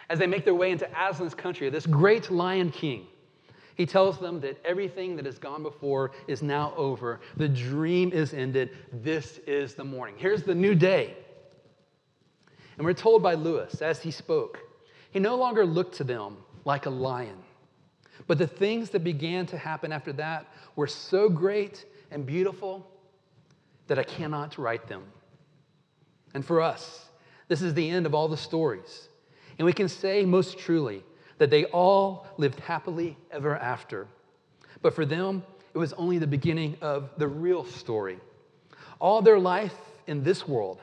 As 0.10 0.20
they 0.20 0.28
make 0.28 0.46
their 0.46 0.56
way 0.56 0.72
into 0.72 0.90
Aslan's 0.98 1.34
country, 1.34 1.70
this 1.70 1.86
great 1.86 2.30
lion 2.30 2.72
king, 2.72 3.08
he 3.76 3.86
tells 3.86 4.20
them 4.20 4.40
that 4.42 4.60
everything 4.64 5.16
that 5.16 5.26
has 5.26 5.40
gone 5.40 5.64
before 5.64 6.12
is 6.28 6.44
now 6.44 6.74
over. 6.76 7.22
The 7.38 7.48
dream 7.48 8.12
is 8.12 8.34
ended. 8.34 8.72
This 8.92 9.40
is 9.48 9.74
the 9.74 9.84
morning. 9.84 10.16
Here's 10.18 10.44
the 10.44 10.54
new 10.54 10.76
day. 10.76 11.18
And 12.78 12.86
we're 12.86 12.94
told 12.94 13.24
by 13.24 13.34
Lewis 13.34 13.82
as 13.82 14.02
he 14.02 14.12
spoke 14.12 14.60
he 15.14 15.20
no 15.20 15.36
longer 15.36 15.64
looked 15.64 15.96
to 15.98 16.04
them 16.04 16.38
like 16.66 16.88
a 16.88 16.90
lion. 16.90 17.38
But 18.26 18.40
the 18.40 18.48
things 18.48 18.90
that 18.90 19.04
began 19.04 19.46
to 19.48 19.58
happen 19.58 19.92
after 19.92 20.12
that 20.14 20.48
were 20.76 20.88
so 20.88 21.30
great 21.30 21.86
and 22.10 22.26
beautiful 22.26 22.90
that 23.88 24.00
I 24.00 24.04
cannot 24.04 24.58
write 24.58 24.88
them. 24.88 25.04
And 26.34 26.46
for 26.46 26.62
us, 26.62 27.06
this 27.48 27.62
is 27.62 27.74
the 27.74 27.90
end 27.90 28.06
of 28.06 28.14
all 28.14 28.28
the 28.28 28.38
stories. 28.38 29.10
And 29.58 29.66
we 29.66 29.74
can 29.74 29.88
say 29.88 30.26
most 30.26 30.58
truly 30.58 31.04
that 31.38 31.50
they 31.50 31.66
all 31.66 32.26
lived 32.38 32.60
happily 32.62 33.18
ever 33.32 33.56
after. 33.56 34.08
But 34.82 34.94
for 34.96 35.06
them, 35.06 35.44
it 35.74 35.78
was 35.78 35.94
only 35.94 36.18
the 36.18 36.28
beginning 36.28 36.78
of 36.82 37.10
the 37.18 37.28
real 37.28 37.66
story. 37.66 38.20
All 39.00 39.22
their 39.22 39.40
life 39.40 39.76
in 40.08 40.24
this 40.24 40.48
world 40.48 40.82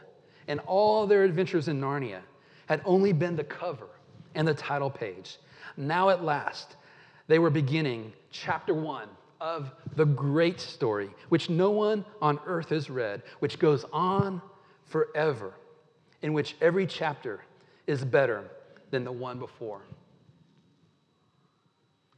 and 0.48 0.60
all 0.66 1.06
their 1.06 1.24
adventures 1.24 1.68
in 1.68 1.80
Narnia 1.80 2.20
had 2.66 2.82
only 2.84 3.12
been 3.12 3.36
the 3.36 3.44
cover 3.44 3.86
and 4.34 4.46
the 4.46 4.54
title 4.54 4.90
page. 4.90 5.38
Now, 5.76 6.10
at 6.10 6.24
last, 6.24 6.76
they 7.26 7.38
were 7.38 7.50
beginning 7.50 8.12
chapter 8.30 8.74
one 8.74 9.08
of 9.40 9.70
the 9.96 10.04
great 10.04 10.60
story, 10.60 11.10
which 11.28 11.48
no 11.48 11.70
one 11.70 12.04
on 12.20 12.38
earth 12.46 12.68
has 12.68 12.90
read, 12.90 13.22
which 13.38 13.58
goes 13.58 13.84
on 13.92 14.42
forever, 14.86 15.54
in 16.22 16.32
which 16.32 16.56
every 16.60 16.86
chapter 16.86 17.42
is 17.86 18.04
better 18.04 18.44
than 18.90 19.04
the 19.04 19.12
one 19.12 19.38
before. 19.38 19.80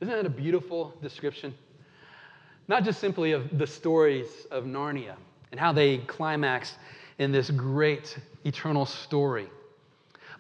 Isn't 0.01 0.13
that 0.13 0.27
a 0.27 0.31
beautiful 0.31 0.95
description? 1.01 1.55
Not 2.67 2.83
just 2.85 3.01
simply 3.01 3.33
of 3.33 3.57
the 3.57 3.67
stories 3.67 4.47
of 4.51 4.65
Narnia 4.65 5.15
and 5.51 5.61
how 5.61 5.73
they 5.73 5.99
climax 5.99 6.75
in 7.19 7.31
this 7.31 7.51
great 7.51 8.19
eternal 8.45 8.87
story, 8.87 9.49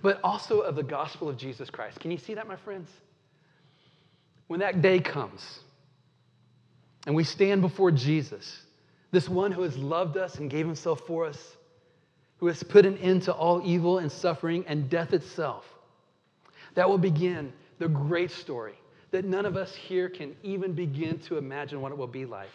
but 0.01 0.19
also 0.25 0.61
of 0.61 0.75
the 0.75 0.83
gospel 0.83 1.29
of 1.29 1.37
Jesus 1.37 1.71
Christ. 1.71 2.01
Can 2.01 2.11
you 2.11 2.19
see 2.19 2.35
that, 2.35 2.49
my 2.49 2.57
friends? 2.57 2.91
When 4.49 4.59
that 4.61 4.83
day 4.83 4.99
comes 4.99 5.61
and 7.07 7.15
we 7.15 7.25
stand 7.25 7.61
before 7.61 7.91
Jesus, 7.91 8.63
this 9.11 9.29
one 9.29 9.53
who 9.53 9.63
has 9.63 9.77
loved 9.77 10.17
us 10.17 10.37
and 10.37 10.51
gave 10.51 10.67
himself 10.67 11.01
for 11.07 11.27
us, 11.27 11.57
who 12.39 12.47
has 12.47 12.63
put 12.63 12.87
an 12.87 12.97
end 12.99 13.23
to 13.23 13.33
all 13.33 13.61
evil 13.65 13.99
and 13.99 14.11
suffering 14.11 14.65
and 14.67 14.89
death 14.89 15.13
itself, 15.13 15.67
that 16.75 16.89
will 16.89 16.99
begin 16.99 17.53
the 17.79 17.89
great 17.89 18.31
story 18.31 18.75
that 19.13 19.25
none 19.25 19.47
of 19.47 19.57
us 19.57 19.75
here 19.75 20.09
can 20.09 20.35
even 20.43 20.73
begin 20.73 21.19
to 21.21 21.37
imagine 21.37 21.81
what 21.81 21.93
it 21.93 21.99
will 21.99 22.07
be 22.07 22.25
like. 22.25 22.51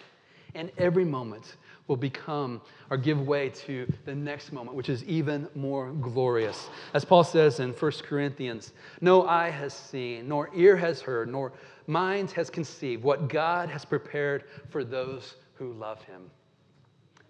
And 0.56 0.72
every 0.78 1.06
moment 1.06 1.56
will 1.88 1.98
become 1.98 2.62
or 2.90 2.98
give 2.98 3.22
way 3.22 3.50
to 3.50 3.92
the 4.06 4.16
next 4.16 4.52
moment, 4.52 4.76
which 4.76 4.90
is 4.90 5.04
even 5.04 5.48
more 5.56 5.92
glorious. 5.92 6.68
As 6.94 7.06
Paul 7.06 7.24
says 7.24 7.60
in 7.60 7.74
1 7.74 7.92
Corinthians, 8.04 8.74
no 9.00 9.28
eye 9.28 9.52
has 9.52 9.74
seen, 9.74 10.28
nor 10.28 10.50
ear 10.56 10.76
has 10.76 11.00
heard, 11.00 11.30
nor 11.30 11.54
mind 11.88 12.32
has 12.32 12.50
conceived 12.50 13.04
what 13.04 13.30
God 13.30 13.70
has 13.70 13.86
prepared 13.86 14.44
for 14.70 14.84
those 14.84 15.36
who 15.56 15.74
love 15.74 16.02
him. 16.04 16.30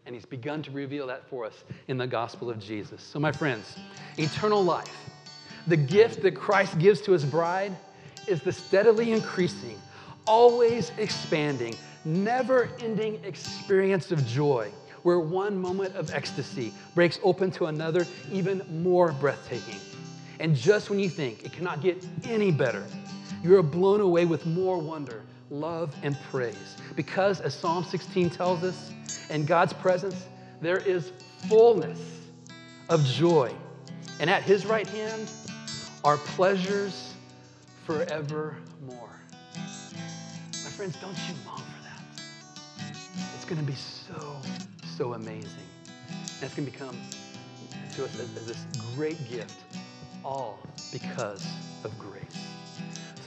And 0.06 0.16
he's 0.16 0.26
begun 0.26 0.62
to 0.64 0.72
reveal 0.72 1.08
that 1.08 1.28
for 1.30 1.46
us 1.46 1.64
in 1.88 1.98
the 1.98 2.08
gospel 2.08 2.50
of 2.50 2.60
Jesus. 2.60 3.02
So, 3.02 3.20
my 3.20 3.32
friends, 3.32 3.78
eternal 4.18 4.64
life, 4.64 5.10
the 5.68 5.78
gift 5.78 6.22
that 6.22 6.36
Christ 6.36 6.80
gives 6.80 7.02
to 7.02 7.12
his 7.12 7.26
bride, 7.26 7.76
is 8.28 8.42
the 8.42 8.52
steadily 8.52 9.12
increasing, 9.12 9.80
always 10.26 10.92
expanding, 10.98 11.76
never 12.06 12.70
ending 12.80 13.24
experience 13.24 14.12
of 14.12 14.26
joy 14.26 14.72
where 15.04 15.20
one 15.20 15.58
moment 15.58 15.96
of 15.96 16.14
ecstasy 16.14 16.74
breaks 16.94 17.20
open 17.24 17.50
to 17.52 17.68
another, 17.68 18.06
even 18.32 18.62
more 18.82 19.14
breathtaking. 19.14 19.80
And 20.40 20.56
just 20.56 20.90
when 20.90 21.00
you 21.00 21.10
think 21.10 21.46
it 21.46 21.54
cannot 21.54 21.82
get 21.82 22.06
any 22.26 22.52
better, 22.52 22.84
you 23.44 23.58
are 23.58 23.64
blown 23.64 24.02
away 24.02 24.26
with 24.26 24.46
more 24.46 24.78
wonder, 24.78 25.24
love, 25.50 25.96
and 26.04 26.18
praise. 26.32 26.78
Because, 26.96 27.42
as 27.42 27.54
Psalm 27.54 27.84
16 27.84 28.30
tells 28.30 28.64
us, 28.64 28.92
in 29.30 29.46
God's 29.46 29.74
presence, 29.74 30.26
there 30.62 30.78
is 30.78 31.12
fullness 31.48 32.00
of 32.90 33.04
joy. 33.04 33.54
And 34.20 34.30
at 34.30 34.44
his 34.44 34.66
right 34.66 34.88
hand 34.88 35.30
are 36.04 36.18
pleasures 36.18 37.14
forevermore. 37.86 39.20
My 39.54 40.72
friends, 40.72 40.98
don't 40.98 41.18
you 41.28 41.36
long 41.46 41.58
for 41.58 41.84
that? 41.84 42.22
It's 43.36 43.46
going 43.46 43.60
to 43.60 43.68
be 43.68 43.76
so, 43.76 44.42
so 44.96 45.14
amazing. 45.14 45.52
And 46.08 46.44
it's 46.44 46.56
going 46.56 46.66
to 46.66 46.72
become 46.72 46.98
to 47.96 48.06
us 48.06 48.20
as, 48.20 48.38
as 48.38 48.48
this 48.48 48.66
great 48.96 49.18
gift, 49.30 49.60
all 50.24 50.60
because 50.92 51.46
of 51.84 51.98
grace. 51.98 52.47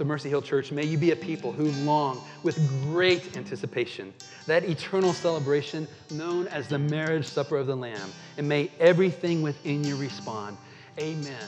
So, 0.01 0.07
Mercy 0.07 0.31
Hill 0.31 0.41
Church, 0.41 0.73
may 0.73 0.87
you 0.87 0.97
be 0.97 1.11
a 1.11 1.17
people 1.17 1.53
who 1.53 1.65
long 1.85 2.25
with 2.43 2.57
great 2.85 3.37
anticipation 3.37 4.15
that 4.47 4.65
eternal 4.65 5.13
celebration 5.13 5.87
known 6.11 6.49
as 6.49 6.69
the 6.69 6.79
marriage 6.79 7.27
supper 7.27 7.59
of 7.59 7.67
the 7.67 7.77
Lamb. 7.77 8.11
And 8.39 8.49
may 8.49 8.71
everything 8.81 9.43
within 9.43 9.85
you 9.85 9.99
respond, 9.99 10.57
Amen. 10.99 11.45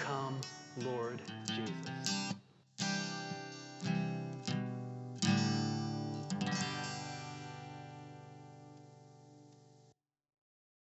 Come, 0.00 0.40
Lord 0.78 1.22
Jesus. 1.46 2.03